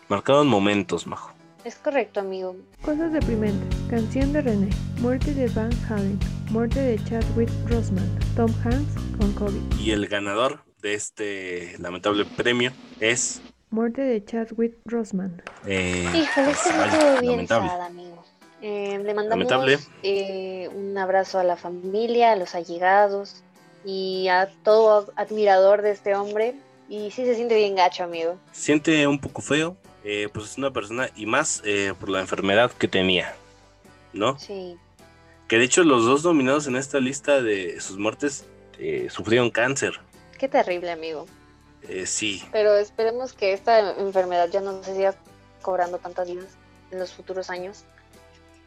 marcaron 0.09 0.47
momentos, 0.49 1.07
majo. 1.07 1.33
Es 1.64 1.77
correcto, 1.77 2.20
amigo. 2.20 2.57
Cosas 2.83 3.12
deprimentes. 3.12 3.79
Canción 3.90 4.33
de 4.35 4.40
René. 4.42 4.70
Muerte 5.01 5.33
de 5.35 5.49
Van 5.49 5.70
Halen. 5.90 6.18
Muerte 6.51 6.81
de 6.81 7.03
Chadwick 7.05 7.51
Rosman. 7.66 8.18
Tom 8.37 8.51
Hanks 8.64 8.94
con 9.18 9.33
COVID. 9.35 9.81
Y 9.81 9.90
el 9.92 10.07
ganador 10.09 10.62
de 10.83 10.92
este 10.94 11.77
lamentable 11.79 12.25
premio 12.27 12.70
es... 13.01 13.40
Muerte 13.75 14.03
de 14.03 14.25
Chadwick 14.25 14.77
Rosman. 14.85 15.43
eh, 15.67 16.09
Híjole, 16.15 16.47
pues, 16.47 16.65
este 16.65 16.79
vaya, 16.79 17.21
bien 17.21 17.33
lamentable. 17.33 17.69
sad, 17.69 17.81
amigo. 17.81 18.25
Eh, 18.63 19.01
le 19.03 19.15
mandamos 19.15 19.49
eh, 20.05 20.71
un 20.73 20.97
abrazo 20.97 21.41
a 21.41 21.45
la 21.45 21.57
familia, 21.57 22.31
a 22.31 22.37
los 22.37 22.55
allegados 22.55 23.43
y 23.85 24.29
a 24.29 24.49
todo 24.63 25.13
admirador 25.17 25.83
de 25.83 25.91
este 25.91 26.15
hombre. 26.15 26.55
Y 26.89 27.11
sí 27.11 27.25
se 27.25 27.35
siente 27.35 27.57
bien 27.57 27.75
gacho, 27.75 28.05
amigo. 28.05 28.39
Siente 28.53 29.09
un 29.09 29.19
poco 29.19 29.43
feo, 29.43 29.77
eh, 30.05 30.29
pues 30.33 30.53
es 30.53 30.57
una 30.57 30.71
persona 30.71 31.11
y 31.17 31.27
más 31.27 31.61
eh, 31.65 31.95
por 31.99 32.11
la 32.11 32.21
enfermedad 32.21 32.71
que 32.71 32.87
tenía, 32.87 33.35
¿no? 34.13 34.39
Sí. 34.39 34.77
Que 35.49 35.59
de 35.59 35.65
hecho 35.65 35.83
los 35.83 36.05
dos 36.05 36.23
nominados 36.23 36.69
en 36.69 36.77
esta 36.77 37.01
lista 37.01 37.43
de 37.43 37.81
sus 37.81 37.99
muertes 37.99 38.45
eh, 38.79 39.09
sufrieron 39.11 39.51
cáncer. 39.51 39.99
Qué 40.39 40.47
terrible, 40.49 40.93
amigo. 40.93 41.27
Eh, 41.88 42.07
sí, 42.07 42.42
Pero 42.53 42.77
esperemos 42.77 43.33
que 43.35 43.53
esta 43.53 43.92
enfermedad 43.99 44.49
ya 44.51 44.61
no 44.61 44.83
se 44.83 44.94
siga 44.94 45.14
cobrando 45.62 45.99
tantas 45.99 46.27
vidas 46.31 46.47
en 46.90 46.99
los 46.99 47.12
futuros 47.12 47.51
años. 47.51 47.85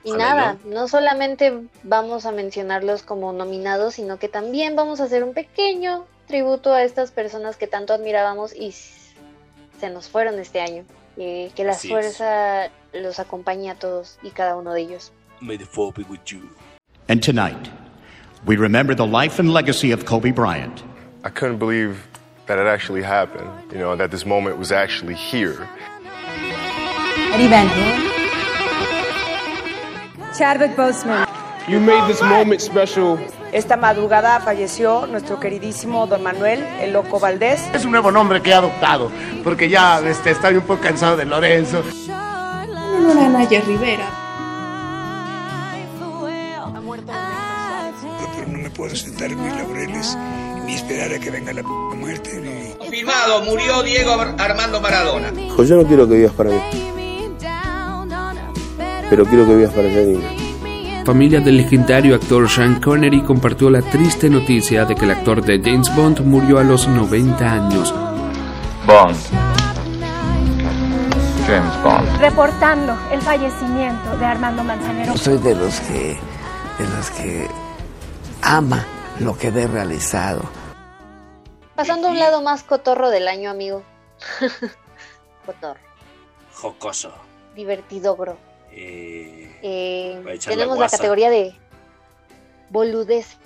Y 0.04 0.12
Ojalá 0.12 0.36
nada, 0.36 0.58
no 0.66 0.88
solamente 0.88 1.54
vamos 1.84 2.26
a 2.26 2.32
mencionarlos 2.32 3.02
como 3.04 3.34
nominados, 3.34 3.96
sino 3.96 4.20
que 4.20 4.30
también 4.30 4.76
vamos 4.76 5.02
a 5.02 5.06
hacer 5.06 5.24
un 5.24 5.34
pequeño 5.34 6.06
tributo 6.28 6.74
a 6.74 6.84
estas 6.84 7.12
personas 7.12 7.58
que 7.58 7.68
tanto 7.68 7.94
admirábamos 7.94 8.56
y 8.56 8.72
se 8.72 9.90
nos 9.90 10.10
fueron 10.10 10.40
este 10.40 10.62
año. 10.62 10.84
Eh, 11.18 11.52
que 11.56 11.64
la 11.64 11.72
Así 11.72 11.88
es. 11.88 11.92
fuerza 11.94 12.70
los 12.94 13.20
acompañe 13.20 13.72
a 13.72 13.76
todos 13.76 14.20
y 14.22 14.30
cada 14.30 14.56
uno 14.56 14.74
de 14.74 14.82
ellos. 14.82 15.12
may 15.42 15.58
the 15.58 15.66
four 15.66 15.92
be 15.92 16.04
with 16.10 16.20
you. 16.28 16.42
And 17.10 17.22
tonight, 17.24 17.70
we 18.46 18.56
remember 18.58 18.96
the 18.96 19.06
life 19.06 19.40
and 19.40 19.52
legacy 19.52 19.92
of 19.92 20.06
Kobe 20.06 20.32
Bryant. 20.32 20.84
I 21.24 21.30
couldn't 21.30 21.58
believe 21.60 21.96
that 22.48 22.58
it 22.58 22.68
actually 22.68 23.04
happened, 23.04 23.50
you 23.72 23.80
know, 23.80 23.96
that 23.96 24.12
this 24.12 24.26
moment 24.26 24.58
was 24.58 24.72
actually 24.72 25.16
here. 25.16 25.68
Eddie 27.34 27.48
Van 27.48 27.68
Halen. 27.68 28.08
Chadwick 30.38 30.76
Boseman. 30.76 31.28
You 31.68 31.80
made 31.80 32.08
this 32.08 32.22
moment 32.22 32.62
special. 32.62 33.20
Esta 33.52 33.76
madrugada 33.78 34.40
falleció 34.40 35.08
nuestro 35.08 35.40
queridísimo 35.40 36.08
don 36.08 36.24
Manuel, 36.24 36.64
el 36.82 36.94
Loco 36.94 37.20
Valdés. 37.20 37.62
Es 37.74 37.86
un 37.86 37.92
nuevo 37.92 38.12
nombre 38.12 38.42
que 38.42 38.52
he 38.52 38.54
adoptado, 38.54 39.12
porque 39.44 39.70
ya 39.70 40.00
este, 40.00 40.32
estoy 40.32 40.56
un 40.56 40.64
poco 40.64 40.82
cansado 40.82 41.18
de 41.18 41.26
Lorenzo. 41.26 41.84
honor 42.98 43.20
a 43.20 43.30
Naya 43.30 43.62
Rivera. 43.62 44.17
Puedo 48.88 48.96
sentar 48.96 49.30
en 49.30 49.44
mis 49.44 49.54
laureles 49.54 50.18
ni 50.66 50.74
esperar 50.74 51.12
a 51.12 51.20
que 51.20 51.30
venga 51.30 51.52
la 51.52 51.62
muerte. 51.62 52.40
Ni... 52.40 52.90
Firmado, 52.90 53.44
murió 53.44 53.84
Diego 53.84 54.14
Armando 54.38 54.80
Maradona. 54.80 55.34
Pues 55.56 55.68
yo 55.68 55.76
no 55.76 55.86
quiero 55.86 56.08
que 56.08 56.16
vivas 56.16 56.32
para 56.34 56.52
mí, 56.52 56.60
pero 59.10 59.26
quiero 59.26 59.46
que 59.46 59.56
vivas 59.56 59.74
para 59.74 59.90
Janina. 59.90 60.26
Familia 61.06 61.40
del 61.42 61.58
legendario 61.58 62.16
actor 62.16 62.50
Sean 62.50 62.80
Connery 62.82 63.24
compartió 63.24 63.70
la 63.70 63.82
triste 63.82 64.30
noticia 64.30 64.86
de 64.86 64.96
que 64.96 65.06
el 65.06 65.12
actor 65.12 65.44
de 65.44 65.62
James 65.62 65.94
Bond 65.94 66.22
murió 66.22 66.60
a 66.60 66.64
los 66.64 66.88
90 66.88 67.46
años. 67.46 67.94
Bond. 68.86 69.18
James 71.46 71.84
Bond. 71.84 72.20
Reportando 72.20 72.98
el 73.12 73.22
fallecimiento 73.22 74.18
de 74.18 74.26
Armando 74.26 74.64
Manzanero. 74.64 75.14
Yo 75.14 75.18
soy 75.18 75.38
de 75.40 75.56
los 75.56 75.80
que 75.82 76.20
de 76.78 76.90
los 76.96 77.10
que 77.12 77.48
ama 78.48 78.86
lo 79.20 79.38
que 79.38 79.52
ve 79.52 79.68
realizado. 79.68 80.42
Pasando 81.76 82.08
a 82.08 82.12
un 82.12 82.20
lado 82.20 82.42
más 82.42 82.64
cotorro 82.64 83.10
del 83.10 83.28
año, 83.28 83.50
amigo. 83.50 83.84
cotorro. 85.46 85.82
Jocoso. 86.54 87.12
Divertidogro. 87.56 88.38
Eh, 88.72 89.60
eh, 89.62 90.40
tenemos 90.46 90.78
la, 90.78 90.86
la, 90.86 90.90
categoría 90.90 91.30
de 91.30 91.56
boludeces 92.70 93.38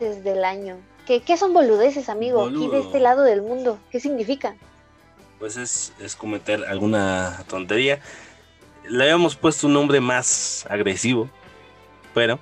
del 0.00 0.44
año. 0.44 0.78
¿Qué, 1.06 1.22
qué 1.22 1.36
son 1.36 1.54
boludeces, 1.54 2.08
amigo? 2.08 2.40
Boludo. 2.40 2.66
Aquí 2.66 2.74
de 2.74 2.80
este 2.80 2.98
lado 2.98 3.22
del 3.22 3.42
mundo. 3.42 3.78
¿Qué 3.90 4.00
significa? 4.00 4.56
Pues 5.38 5.56
es, 5.56 5.92
es 6.00 6.16
cometer 6.16 6.64
alguna 6.64 7.44
tontería. 7.48 8.00
Le 8.84 9.04
habíamos 9.04 9.36
puesto 9.36 9.68
un 9.68 9.74
nombre 9.74 10.00
más 10.00 10.66
agresivo, 10.68 11.30
pero 12.14 12.40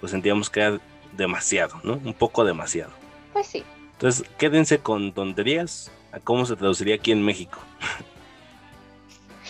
pues 0.00 0.12
sentíamos 0.12 0.50
que 0.50 0.60
era 0.60 0.80
demasiado, 1.12 1.80
¿no? 1.84 1.94
Un 1.94 2.14
poco 2.14 2.44
demasiado. 2.44 2.90
Pues 3.32 3.46
sí. 3.46 3.64
Entonces, 3.92 4.26
quédense 4.38 4.78
con 4.78 5.12
tonterías 5.12 5.90
a 6.12 6.20
cómo 6.20 6.46
se 6.46 6.56
traduciría 6.56 6.94
aquí 6.96 7.12
en 7.12 7.22
México. 7.22 7.58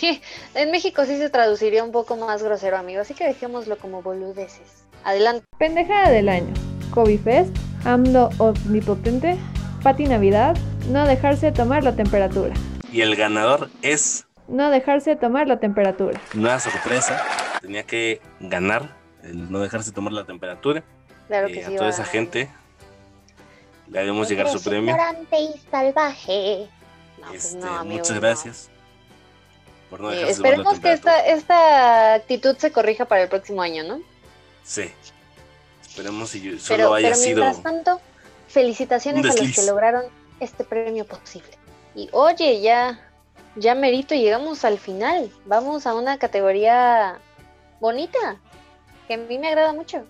en 0.55 0.71
México 0.71 1.05
sí 1.05 1.17
se 1.17 1.31
traduciría 1.31 1.85
un 1.85 1.93
poco 1.93 2.17
más 2.17 2.43
grosero, 2.43 2.77
amigo, 2.77 3.01
así 3.01 3.15
que 3.15 3.25
dejémoslo 3.25 3.79
como 3.79 4.03
boludeces. 4.03 4.85
Adelante. 5.05 5.45
Pendejada 5.59 6.11
del 6.11 6.29
año. 6.29 6.53
Kobe 6.91 7.19
Fest, 7.19 7.57
AMDO 7.85 8.31
Omnipotente, 8.39 9.39
Pati 9.83 10.05
Navidad, 10.05 10.57
no 10.89 11.07
dejarse 11.07 11.53
tomar 11.53 11.85
la 11.85 11.95
temperatura. 11.95 12.53
Y 12.93 13.03
el 13.03 13.15
ganador 13.17 13.71
es... 13.83 14.27
No 14.49 14.71
dejarse 14.71 15.15
tomar 15.15 15.47
la 15.47 15.61
temperatura. 15.61 16.21
Una 16.35 16.59
sorpresa, 16.59 17.23
tenía 17.61 17.85
que 17.85 18.21
ganar 18.41 19.00
el 19.23 19.51
no 19.51 19.61
dejarse 19.61 19.93
tomar 19.93 20.13
la 20.13 20.25
temperatura. 20.25 20.83
Claro 21.29 21.49
eh, 21.49 21.65
a 21.65 21.69
toda 21.69 21.83
va. 21.83 21.89
esa 21.91 22.05
gente 22.05 22.51
le 23.89 23.99
haremos 23.99 24.29
llegar 24.29 24.49
su 24.49 24.63
premio. 24.63 24.97
y 25.33 25.59
salvaje. 25.71 26.69
No, 27.21 27.29
pues 27.29 27.45
Este, 27.47 27.59
no, 27.59 27.79
amigo, 27.79 27.97
muchas 27.99 28.15
no. 28.17 28.21
gracias. 28.21 28.71
Por 29.91 30.01
no 30.01 30.11
Eh, 30.13 30.17
dejarse 30.17 30.37
tomar 30.37 30.51
la 30.51 30.57
esperemos 30.63 30.81
que 30.81 30.93
esta, 30.93 31.27
esta 31.27 32.15
actitud 32.15 32.57
se 32.57 32.71
corrija 32.73 33.05
para 33.05 33.23
el 33.23 33.29
próximo 33.29 33.61
año, 33.63 33.85
¿no? 33.85 34.01
Sí. 34.65 34.91
Esperemos 35.83 36.31
si 36.31 36.41
yo- 36.41 36.59
solo 36.59 36.77
Pero, 36.77 36.95
haya 36.95 37.09
pero 37.11 37.17
sido. 37.21 37.53
tanto, 37.63 38.01
felicitaciones 38.49 39.25
a 39.25 39.43
los 39.43 39.55
que 39.55 39.63
lograron 39.67 40.05
este 40.39 40.65
premio 40.65 41.05
posible. 41.05 41.51
Y 41.95 42.09
oye, 42.13 42.61
ya, 42.61 43.01
ya 43.57 43.75
merito, 43.75 44.15
llegamos 44.15 44.65
al 44.65 44.79
final. 44.79 45.31
Vamos 45.47 45.87
a 45.87 45.95
una 45.95 46.19
categoría 46.19 47.19
bonita, 47.81 48.41
que 49.11 49.15
a 49.15 49.19
mí 49.19 49.39
me 49.41 49.49
agrada 49.49 49.73
mucho. 49.73 50.05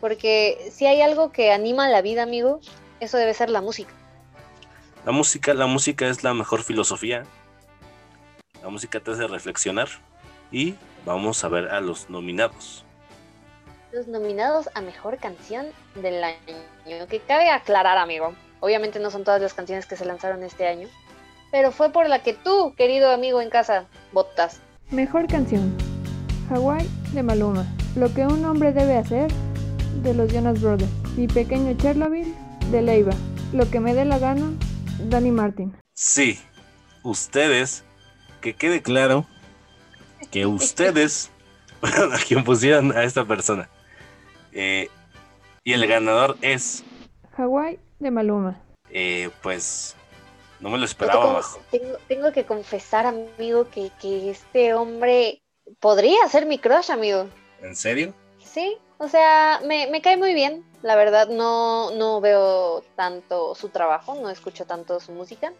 Porque 0.00 0.68
si 0.72 0.84
hay 0.84 1.00
algo 1.00 1.30
que 1.30 1.52
anima 1.52 1.88
la 1.88 2.02
vida, 2.02 2.24
amigo, 2.24 2.58
eso 2.98 3.16
debe 3.16 3.34
ser 3.34 3.50
la 3.50 3.60
música. 3.60 3.92
La 5.06 5.12
música, 5.12 5.54
la 5.54 5.66
música 5.66 6.08
es 6.08 6.24
la 6.24 6.34
mejor 6.34 6.64
filosofía. 6.64 7.22
La 8.64 8.68
música 8.68 8.98
te 8.98 9.12
hace 9.12 9.28
reflexionar. 9.28 9.86
Y 10.50 10.74
vamos 11.06 11.44
a 11.44 11.48
ver 11.48 11.68
a 11.68 11.80
los 11.80 12.10
nominados. 12.10 12.84
Los 13.92 14.08
nominados 14.08 14.68
a 14.74 14.80
mejor 14.80 15.18
canción 15.18 15.66
del 15.94 16.24
año. 16.24 17.06
Que 17.08 17.20
cabe 17.20 17.48
aclarar, 17.48 17.96
amigo. 17.96 18.34
Obviamente 18.58 18.98
no 18.98 19.12
son 19.12 19.22
todas 19.22 19.40
las 19.40 19.54
canciones 19.54 19.86
que 19.86 19.94
se 19.94 20.04
lanzaron 20.04 20.42
este 20.42 20.66
año. 20.66 20.88
Pero 21.52 21.70
fue 21.70 21.92
por 21.92 22.08
la 22.08 22.24
que 22.24 22.32
tú, 22.32 22.74
querido 22.76 23.12
amigo 23.12 23.40
en 23.40 23.50
casa, 23.50 23.86
votas. 24.10 24.60
Mejor 24.90 25.28
canción. 25.28 25.76
Hawaii 26.50 26.88
de 27.12 27.22
Maluma. 27.22 27.64
Lo 27.96 28.12
que 28.14 28.26
un 28.26 28.44
hombre 28.44 28.72
debe 28.72 28.96
hacer 28.96 29.30
de 30.02 30.14
los 30.14 30.32
Jonas 30.32 30.60
Brothers. 30.60 30.90
Mi 31.16 31.26
pequeño 31.26 31.76
Chernobyl 31.76 32.34
de 32.70 32.82
Leiva. 32.82 33.12
Lo 33.52 33.68
que 33.68 33.80
me 33.80 33.94
dé 33.94 34.04
la 34.04 34.18
gana, 34.18 34.52
Danny 35.08 35.30
Martin. 35.30 35.76
Sí, 35.92 36.38
ustedes, 37.02 37.84
que 38.40 38.54
quede 38.54 38.80
claro 38.82 39.26
que 40.30 40.46
ustedes 40.46 41.30
fueron 41.80 42.12
a 42.12 42.18
quien 42.18 42.44
pusieron 42.44 42.96
a 42.96 43.02
esta 43.02 43.24
persona. 43.24 43.68
Eh, 44.52 44.88
y 45.64 45.72
el 45.72 45.86
ganador 45.86 46.36
es, 46.40 46.84
Hawaii 47.36 47.78
de 47.98 48.10
Maluma. 48.10 48.60
eh, 48.90 49.30
pues, 49.42 49.96
no 50.60 50.70
me 50.70 50.78
lo 50.78 50.84
esperaba, 50.84 51.20
tengo, 51.22 51.34
bajo. 51.34 51.60
tengo, 51.70 51.96
tengo 52.08 52.32
que 52.32 52.44
confesar, 52.44 53.06
amigo, 53.06 53.68
que, 53.70 53.90
que 54.00 54.30
este 54.30 54.74
hombre 54.74 55.42
podría 55.80 56.26
ser 56.28 56.46
mi 56.46 56.58
crush, 56.58 56.90
amigo. 56.90 57.26
¿En 57.62 57.76
serio? 57.76 58.14
Sí, 58.38 58.78
o 58.98 59.08
sea, 59.08 59.60
me, 59.64 59.88
me 59.88 60.00
cae 60.02 60.16
muy 60.16 60.34
bien. 60.34 60.64
La 60.82 60.96
verdad, 60.96 61.28
no, 61.28 61.90
no 61.92 62.20
veo 62.20 62.82
tanto 62.96 63.54
su 63.54 63.68
trabajo, 63.68 64.14
no 64.14 64.30
escucho 64.30 64.64
tanto 64.64 64.98
su 65.00 65.12
música. 65.12 65.52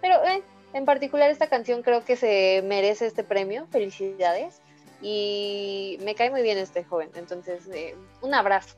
Pero 0.00 0.22
eh, 0.24 0.42
en 0.72 0.84
particular 0.84 1.30
esta 1.30 1.48
canción 1.48 1.82
creo 1.82 2.04
que 2.04 2.16
se 2.16 2.62
merece 2.64 3.06
este 3.06 3.24
premio. 3.24 3.66
Felicidades. 3.70 4.60
Y 5.02 5.98
me 6.02 6.14
cae 6.14 6.30
muy 6.30 6.42
bien 6.42 6.58
este 6.58 6.82
joven. 6.84 7.10
Entonces, 7.14 7.66
eh, 7.72 7.94
un 8.22 8.34
abrazo. 8.34 8.76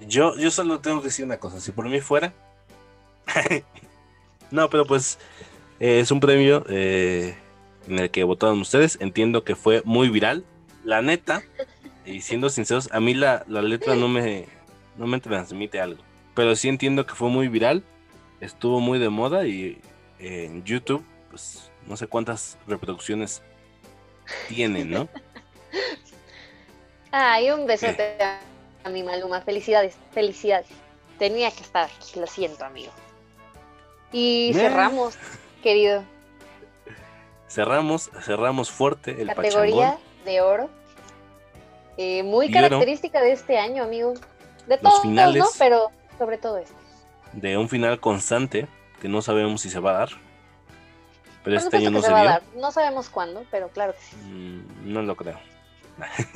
Yo, 0.00 0.36
yo 0.36 0.50
solo 0.50 0.80
tengo 0.80 1.00
que 1.00 1.08
decir 1.08 1.24
una 1.24 1.38
cosa, 1.38 1.60
si 1.60 1.72
por 1.72 1.88
mí 1.88 2.00
fuera... 2.00 2.32
no, 4.50 4.68
pero 4.68 4.84
pues 4.84 5.18
eh, 5.80 6.00
es 6.00 6.10
un 6.10 6.20
premio 6.20 6.64
eh, 6.68 7.34
en 7.88 7.98
el 7.98 8.10
que 8.10 8.24
votaron 8.24 8.60
ustedes. 8.60 8.98
Entiendo 9.00 9.44
que 9.44 9.54
fue 9.54 9.82
muy 9.84 10.08
viral. 10.08 10.44
La 10.84 11.00
neta, 11.00 11.42
y 12.04 12.20
siendo 12.20 12.48
sinceros, 12.50 12.90
a 12.92 13.00
mí 13.00 13.14
la, 13.14 13.44
la 13.48 13.62
letra 13.62 13.94
no 13.94 14.08
me, 14.08 14.46
no 14.96 15.06
me 15.06 15.20
transmite 15.20 15.80
algo. 15.80 16.02
Pero 16.34 16.56
sí 16.56 16.68
entiendo 16.68 17.06
que 17.06 17.14
fue 17.14 17.28
muy 17.28 17.48
viral. 17.48 17.84
Estuvo 18.40 18.80
muy 18.80 18.98
de 18.98 19.08
moda 19.08 19.46
y 19.46 19.80
eh, 20.18 20.44
en 20.46 20.64
YouTube, 20.64 21.04
pues 21.30 21.70
no 21.86 21.96
sé 21.96 22.06
cuántas 22.06 22.58
reproducciones 22.66 23.42
tienen, 24.48 24.90
¿no? 24.90 25.08
Ay, 27.10 27.50
un 27.50 27.66
besote 27.66 28.16
a 28.20 28.88
mi 28.90 29.02
Maluma. 29.02 29.40
Felicidades, 29.40 29.96
felicidades. 30.12 30.66
Tenía 31.18 31.50
que 31.52 31.62
estar 31.62 31.88
aquí, 31.88 32.18
lo 32.18 32.26
siento, 32.26 32.64
amigo. 32.64 32.92
Y 34.12 34.50
cerramos, 34.52 35.16
querido. 35.62 36.04
Cerramos, 37.48 38.10
cerramos 38.22 38.70
fuerte 38.70 39.22
el 39.22 39.28
categoría 39.28 39.92
pachangón. 39.92 40.24
de 40.24 40.40
oro. 40.40 40.70
Eh, 41.96 42.22
muy 42.22 42.50
característica 42.50 43.20
de 43.20 43.32
este 43.32 43.58
año, 43.58 43.82
amigo. 43.84 44.14
De 44.66 44.76
Los 44.76 44.80
todos, 44.80 45.02
finales. 45.02 45.42
¿no? 45.42 45.48
Pero 45.58 45.90
sobre 46.18 46.38
todo 46.38 46.58
esto. 46.58 46.74
de 47.32 47.56
un 47.58 47.68
final 47.68 48.00
constante 48.00 48.66
que 49.00 49.08
no 49.08 49.22
sabemos 49.22 49.60
si 49.60 49.70
se 49.70 49.80
va 49.80 49.90
a 49.90 49.98
dar. 49.98 50.08
Pero 51.42 51.58
este 51.58 51.76
año 51.76 51.90
no 51.90 52.00
se 52.00 52.10
va 52.10 52.20
a 52.20 52.24
dar. 52.24 52.42
No 52.56 52.72
sabemos 52.72 53.10
cuándo, 53.10 53.44
pero 53.50 53.68
claro 53.68 53.92
que 53.92 54.00
sí. 54.00 54.16
Mm, 54.16 54.92
No 54.92 55.02
lo 55.02 55.14
creo. 55.14 55.38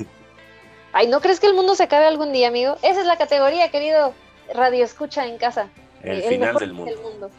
Ay, 0.93 1.07
¿no 1.07 1.19
crees 1.21 1.39
que 1.39 1.47
el 1.47 1.53
mundo 1.53 1.75
se 1.75 1.83
acabe 1.83 2.05
algún 2.05 2.31
día, 2.31 2.47
amigo? 2.47 2.77
Esa 2.81 3.01
es 3.01 3.05
la 3.05 3.17
categoría, 3.17 3.69
querido 3.71 4.13
Radio 4.53 4.83
Escucha 4.83 5.25
en 5.25 5.37
casa. 5.37 5.69
El 6.03 6.21
final 6.23 6.39
mejor 6.53 6.61
del 6.61 6.69
fin 6.75 7.01
mundo. 7.01 7.31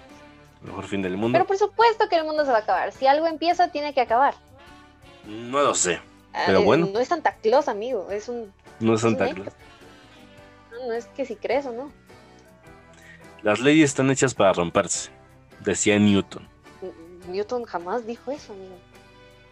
Mejor 0.63 0.85
fin 0.87 1.03
del 1.03 1.17
mundo. 1.17 1.37
Pero 1.37 1.47
por 1.47 1.57
supuesto 1.57 2.09
que 2.09 2.17
el 2.17 2.25
mundo 2.25 2.45
se 2.45 2.51
va 2.51 2.59
a 2.59 2.61
acabar. 2.61 2.93
Si 2.93 3.07
algo 3.07 3.27
empieza, 3.27 3.69
tiene 3.69 3.95
que 3.95 4.01
acabar. 4.01 4.35
No 5.27 5.61
lo 5.61 5.75
sé. 5.75 6.01
Ah, 6.33 6.45
Pero 6.47 6.61
eh, 6.61 6.64
bueno, 6.64 6.88
No 6.93 7.01
es 7.01 7.09
Santa 7.09 7.37
Claus, 7.43 7.69
amigo. 7.69 8.09
Es 8.11 8.29
un. 8.29 8.53
no 8.79 8.95
es 8.95 9.01
Santa 9.01 9.33
Claus. 9.33 9.53
No, 10.71 10.87
no 10.87 10.93
es 10.93 11.07
que 11.07 11.25
si 11.25 11.37
crees 11.37 11.66
o 11.66 11.73
no. 11.73 11.90
Las 13.43 13.61
leyes 13.61 13.90
están 13.90 14.11
hechas 14.11 14.35
para 14.35 14.53
romperse, 14.53 15.11
decía 15.61 15.99
Newton. 15.99 16.47
Newton 17.29 17.64
jamás 17.64 18.07
dijo 18.07 18.31
eso, 18.31 18.53
amigo. 18.53 18.77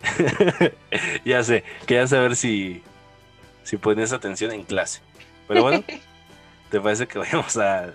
ya 1.24 1.42
sé, 1.42 1.64
quería 1.86 2.06
saber 2.06 2.36
si, 2.36 2.82
si 3.64 3.76
ponías 3.78 4.12
atención 4.12 4.52
en 4.52 4.64
clase. 4.64 5.00
Pero 5.46 5.62
bueno, 5.62 5.82
¿te 6.70 6.80
parece 6.80 7.08
que 7.08 7.18
vayamos 7.18 7.56
a 7.56 7.92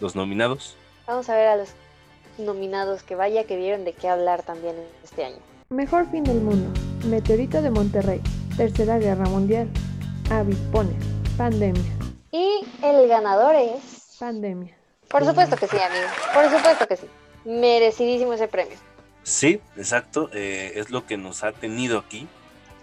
los 0.00 0.16
nominados? 0.16 0.76
Vamos 1.06 1.28
a 1.28 1.36
ver 1.36 1.48
a 1.48 1.56
los 1.56 1.70
nominados 2.38 3.02
que 3.02 3.14
vaya 3.14 3.44
que 3.44 3.56
vieron 3.56 3.84
de 3.84 3.92
qué 3.92 4.08
hablar 4.08 4.42
también 4.42 4.76
este 5.04 5.24
año. 5.24 5.38
Mejor 5.68 6.10
fin 6.10 6.24
del 6.24 6.40
mundo. 6.40 6.72
Meteorito 7.04 7.62
de 7.62 7.70
Monterrey. 7.70 8.20
Tercera 8.56 8.98
Guerra 8.98 9.26
Mundial. 9.26 9.68
Avispones. 10.30 10.96
Pandemia. 11.36 11.82
Y 12.32 12.64
el 12.82 13.08
ganador 13.08 13.54
es... 13.54 14.16
Pandemia. 14.18 14.76
Por 15.08 15.24
supuesto 15.24 15.56
que 15.56 15.68
sí, 15.68 15.76
amigo. 15.76 16.08
Por 16.34 16.50
supuesto 16.50 16.86
que 16.86 16.96
sí. 16.96 17.06
Merecidísimo 17.44 18.32
ese 18.32 18.48
premio. 18.48 18.76
Sí, 19.22 19.60
exacto. 19.76 20.28
eh, 20.32 20.72
es 20.76 20.90
lo 20.90 21.06
que 21.06 21.16
nos 21.16 21.44
ha 21.44 21.52
tenido 21.52 21.98
aquí 21.98 22.26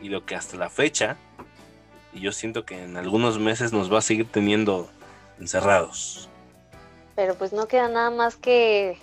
y 0.01 0.09
lo 0.09 0.25
que 0.25 0.35
hasta 0.35 0.57
la 0.57 0.69
fecha, 0.69 1.17
y 2.13 2.21
yo 2.21 2.31
siento 2.31 2.65
que 2.65 2.83
en 2.83 2.97
algunos 2.97 3.39
meses 3.39 3.73
nos 3.73 3.91
va 3.91 3.99
a 3.99 4.01
seguir 4.01 4.31
teniendo 4.31 4.89
encerrados. 5.39 6.29
Pero 7.15 7.35
pues 7.35 7.53
no 7.53 7.67
queda 7.67 7.87
nada 7.87 8.11
más 8.11 8.35
que 8.35 8.97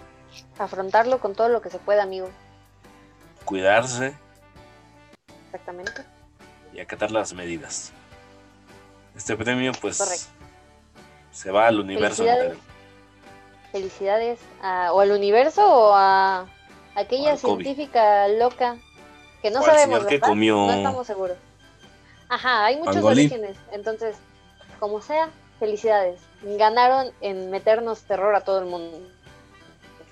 afrontarlo 0.58 1.18
con 1.18 1.34
todo 1.34 1.48
lo 1.48 1.60
que 1.60 1.70
se 1.70 1.78
pueda, 1.78 2.02
amigo. 2.02 2.28
Cuidarse 3.44 4.14
Exactamente. 5.52 6.02
y 6.72 6.80
acatar 6.80 7.10
las 7.10 7.34
medidas. 7.34 7.92
Este 9.14 9.36
premio, 9.36 9.72
pues, 9.78 9.98
Correcto. 9.98 10.24
se 11.30 11.50
va 11.50 11.66
al 11.66 11.80
universo 11.80 12.24
Felicidades. 12.24 12.52
entero. 12.52 12.72
Felicidades 13.72 14.38
a- 14.62 14.92
o 14.94 15.00
al 15.00 15.10
universo 15.10 15.62
o 15.66 15.92
a 15.94 16.46
aquella 16.94 17.36
COVID. 17.36 17.64
científica 17.64 18.26
loca 18.28 18.78
que 19.42 19.50
no 19.50 19.60
O 19.60 19.64
sabemos, 19.64 20.06
que 20.06 20.18
comió 20.20 20.56
No 20.56 20.72
estamos 20.72 21.06
seguros. 21.06 21.36
Ajá, 22.30 22.64
hay 22.64 22.76
muchos 22.76 22.94
pangolín. 22.94 23.26
orígenes. 23.30 23.56
Entonces, 23.72 24.16
como 24.80 25.02
sea, 25.02 25.28
felicidades. 25.58 26.20
Ganaron 26.42 27.12
en 27.20 27.50
meternos 27.50 28.00
terror 28.02 28.34
a 28.34 28.40
todo 28.40 28.60
el 28.60 28.64
mundo. 28.66 28.98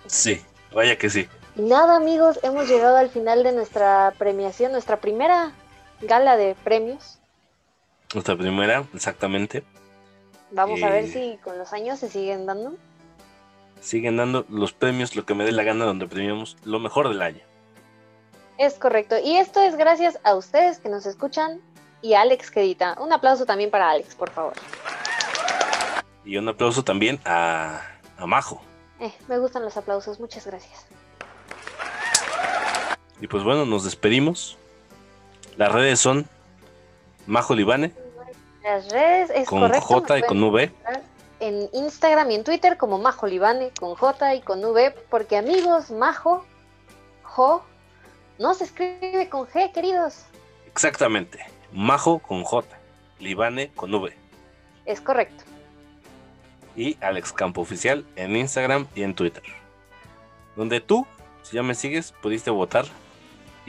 Sí, 0.07 0.43
vaya 0.75 0.99
que 0.99 1.09
sí. 1.09 1.27
Y 1.57 1.63
nada, 1.63 1.97
amigos, 1.97 2.39
hemos 2.43 2.69
llegado 2.69 2.97
al 2.97 3.11
final 3.11 3.43
de 3.43 3.53
nuestra 3.53 4.15
premiación, 4.19 4.73
nuestra 4.73 5.01
primera 5.01 5.53
gala 6.01 6.37
de 6.37 6.55
premios. 6.55 7.19
Nuestra 8.15 8.37
primera, 8.37 8.85
exactamente. 8.95 9.65
Vamos 10.53 10.83
a 10.83 10.91
ver 10.91 11.09
si 11.09 11.39
con 11.43 11.59
los 11.59 11.73
años 11.73 11.99
se 11.99 12.09
siguen 12.09 12.47
dando. 12.47 12.75
Siguen 13.81 14.17
dando 14.17 14.45
los 14.49 14.73
premios, 14.73 15.17
lo 15.17 15.25
que 15.25 15.35
me 15.35 15.45
dé 15.45 15.53
la 15.53 15.63
gana, 15.63 15.85
donde 15.85 16.07
premiamos 16.07 16.57
lo 16.65 16.81
mejor 16.81 17.09
del 17.09 17.23
año. 17.23 17.41
Es 18.59 18.75
correcto. 18.75 19.17
Y 19.23 19.37
esto 19.37 19.61
es 19.61 19.77
gracias 19.77 20.19
a 20.23 20.35
ustedes 20.35 20.79
que 20.79 20.89
nos 20.89 21.07
escuchan 21.07 21.61
y 22.03 22.15
a 22.15 22.23
Alex 22.23 22.51
que 22.51 22.61
edita. 22.61 22.97
Un 23.01 23.13
aplauso 23.13 23.47
también 23.47 23.71
para 23.71 23.91
Alex, 23.91 24.15
por 24.15 24.31
favor. 24.31 24.53
Y 26.25 26.37
un 26.37 26.49
aplauso 26.49 26.85
también 26.85 27.19
a, 27.25 27.81
a 28.19 28.27
Majo. 28.27 28.61
Eh, 29.01 29.13
me 29.29 29.39
gustan 29.39 29.63
los 29.63 29.77
aplausos, 29.77 30.21
muchas 30.21 30.47
gracias. 30.47 30.87
Y 33.21 33.27
pues 33.27 33.45
bueno, 33.45 33.67
nos 33.67 33.85
despedimos. 33.85 34.57
Las 35.57 35.73
redes 35.73 36.01
son 36.01 36.27
Majo 37.27 37.55
Libane, 37.55 37.93
Las 38.63 38.91
redes 38.91 39.31
es 39.31 39.49
con 39.49 39.61
correcto. 39.61 39.87
J 39.87 40.19
y 40.19 40.23
con 40.23 40.43
V. 40.43 40.73
En 41.41 41.69
Instagram 41.73 42.31
y 42.31 42.35
en 42.35 42.45
Twitter 42.45 42.77
como 42.77 42.99
Majo 42.99 43.27
Libane 43.27 43.71
con 43.79 43.95
J 43.95 44.35
y 44.35 44.41
con 44.41 44.65
V, 44.65 44.95
porque 45.09 45.37
amigos, 45.37 45.91
Majo, 45.91 46.45
Jo, 47.23 47.63
no 48.39 48.55
se 48.55 48.65
escribe 48.65 49.29
con 49.29 49.47
G, 49.47 49.73
queridos. 49.73 50.25
Exactamente. 50.67 51.39
Majo 51.73 52.19
con 52.19 52.43
J. 52.43 52.67
Libane 53.19 53.71
con 53.73 53.95
V. 53.95 54.17
Es 54.87 55.01
correcto. 55.01 55.45
Y 56.75 56.97
Alex 57.01 57.33
Campo 57.33 57.61
Oficial 57.61 58.05
en 58.17 58.35
Instagram 58.35 58.87
y 58.95 59.03
en 59.03 59.15
Twitter. 59.15 59.43
Donde 60.57 60.81
tú, 60.81 61.07
si 61.43 61.57
ya 61.57 61.63
me 61.63 61.75
sigues, 61.75 62.13
pudiste 62.23 62.51
votar. 62.51 62.87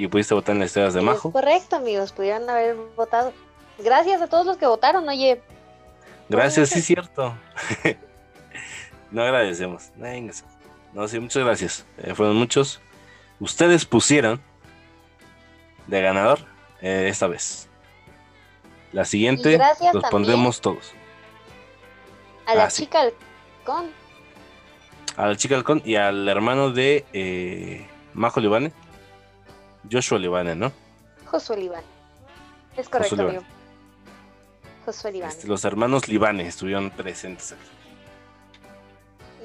Y 0.02 0.08
pudiste 0.08 0.34
votar 0.34 0.56
en 0.56 0.62
las 0.62 0.70
historias 0.72 0.96
de 0.96 1.00
Es 1.02 1.06
Majo. 1.06 1.32
correcto, 1.32 1.76
amigos, 1.76 2.12
pudieron 2.12 2.50
haber 2.50 2.76
votado. 2.98 3.34
Gracias 3.78 4.20
a 4.20 4.26
todos 4.28 4.48
los 4.48 4.58
que 4.58 4.66
votaron, 4.66 5.08
oye. 5.08 5.40
Gracias, 6.28 6.70
sí, 6.70 6.82
cierto. 6.82 7.36
no 9.12 9.22
agradecemos. 9.22 9.92
Venga. 9.98 10.34
No, 10.94 11.08
sí, 11.08 11.20
muchas 11.20 11.44
gracias. 11.44 11.86
Eh, 12.00 12.16
fueron 12.16 12.36
muchos. 12.36 12.82
Ustedes 13.40 13.86
pusieron 13.86 14.42
de 15.86 16.02
ganador 16.02 16.40
eh, 16.82 17.06
esta 17.08 17.28
vez. 17.28 17.70
La 18.94 19.06
siguiente 19.06 19.60
los 19.94 20.04
pondremos 20.06 20.62
todos. 20.62 20.94
A 22.48 22.56
la 22.56 22.64
Ah, 22.66 22.70
sí. 22.72 22.86
chica 22.86 23.04
con 23.64 23.92
A 25.16 25.28
la 25.28 25.36
chica 25.38 25.56
halcón 25.58 25.84
y 25.86 25.94
al 25.96 26.28
hermano 26.28 26.72
de 26.72 27.06
eh, 27.14 27.88
Majo 28.16 28.40
Libane. 28.40 28.72
Joshua 29.89 30.20
Libane, 30.20 30.56
¿no? 30.56 30.72
Josué 31.26 31.58
Libán. 31.58 31.84
Es 32.78 32.89
correcto, 32.89 33.15
Libán. 33.15 33.36
amigo. 33.38 33.46
Josué. 34.86 35.22
Este, 35.28 35.48
los 35.48 35.63
hermanos 35.63 36.08
Libane 36.08 36.48
estuvieron 36.48 36.89
presentes 36.89 37.52
aquí. 37.52 37.70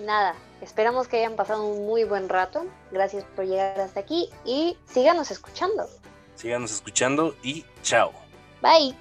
Nada, 0.05 0.35
esperamos 0.61 1.09
que 1.09 1.19
hayan 1.19 1.37
pasado 1.37 1.65
un 1.65 1.87
muy 1.87 2.05
buen 2.05 2.29
rato. 2.29 2.67
Gracias 2.91 3.25
por 3.37 3.45
llegar 3.45 3.81
hasta 3.81 4.01
aquí 4.01 4.31
y 4.45 4.77
síganos 4.87 5.31
escuchando. 5.31 5.89
Síganos 6.35 6.71
escuchando 6.73 7.35
y 7.43 7.65
chao. 7.83 8.13
Bye. 8.63 8.95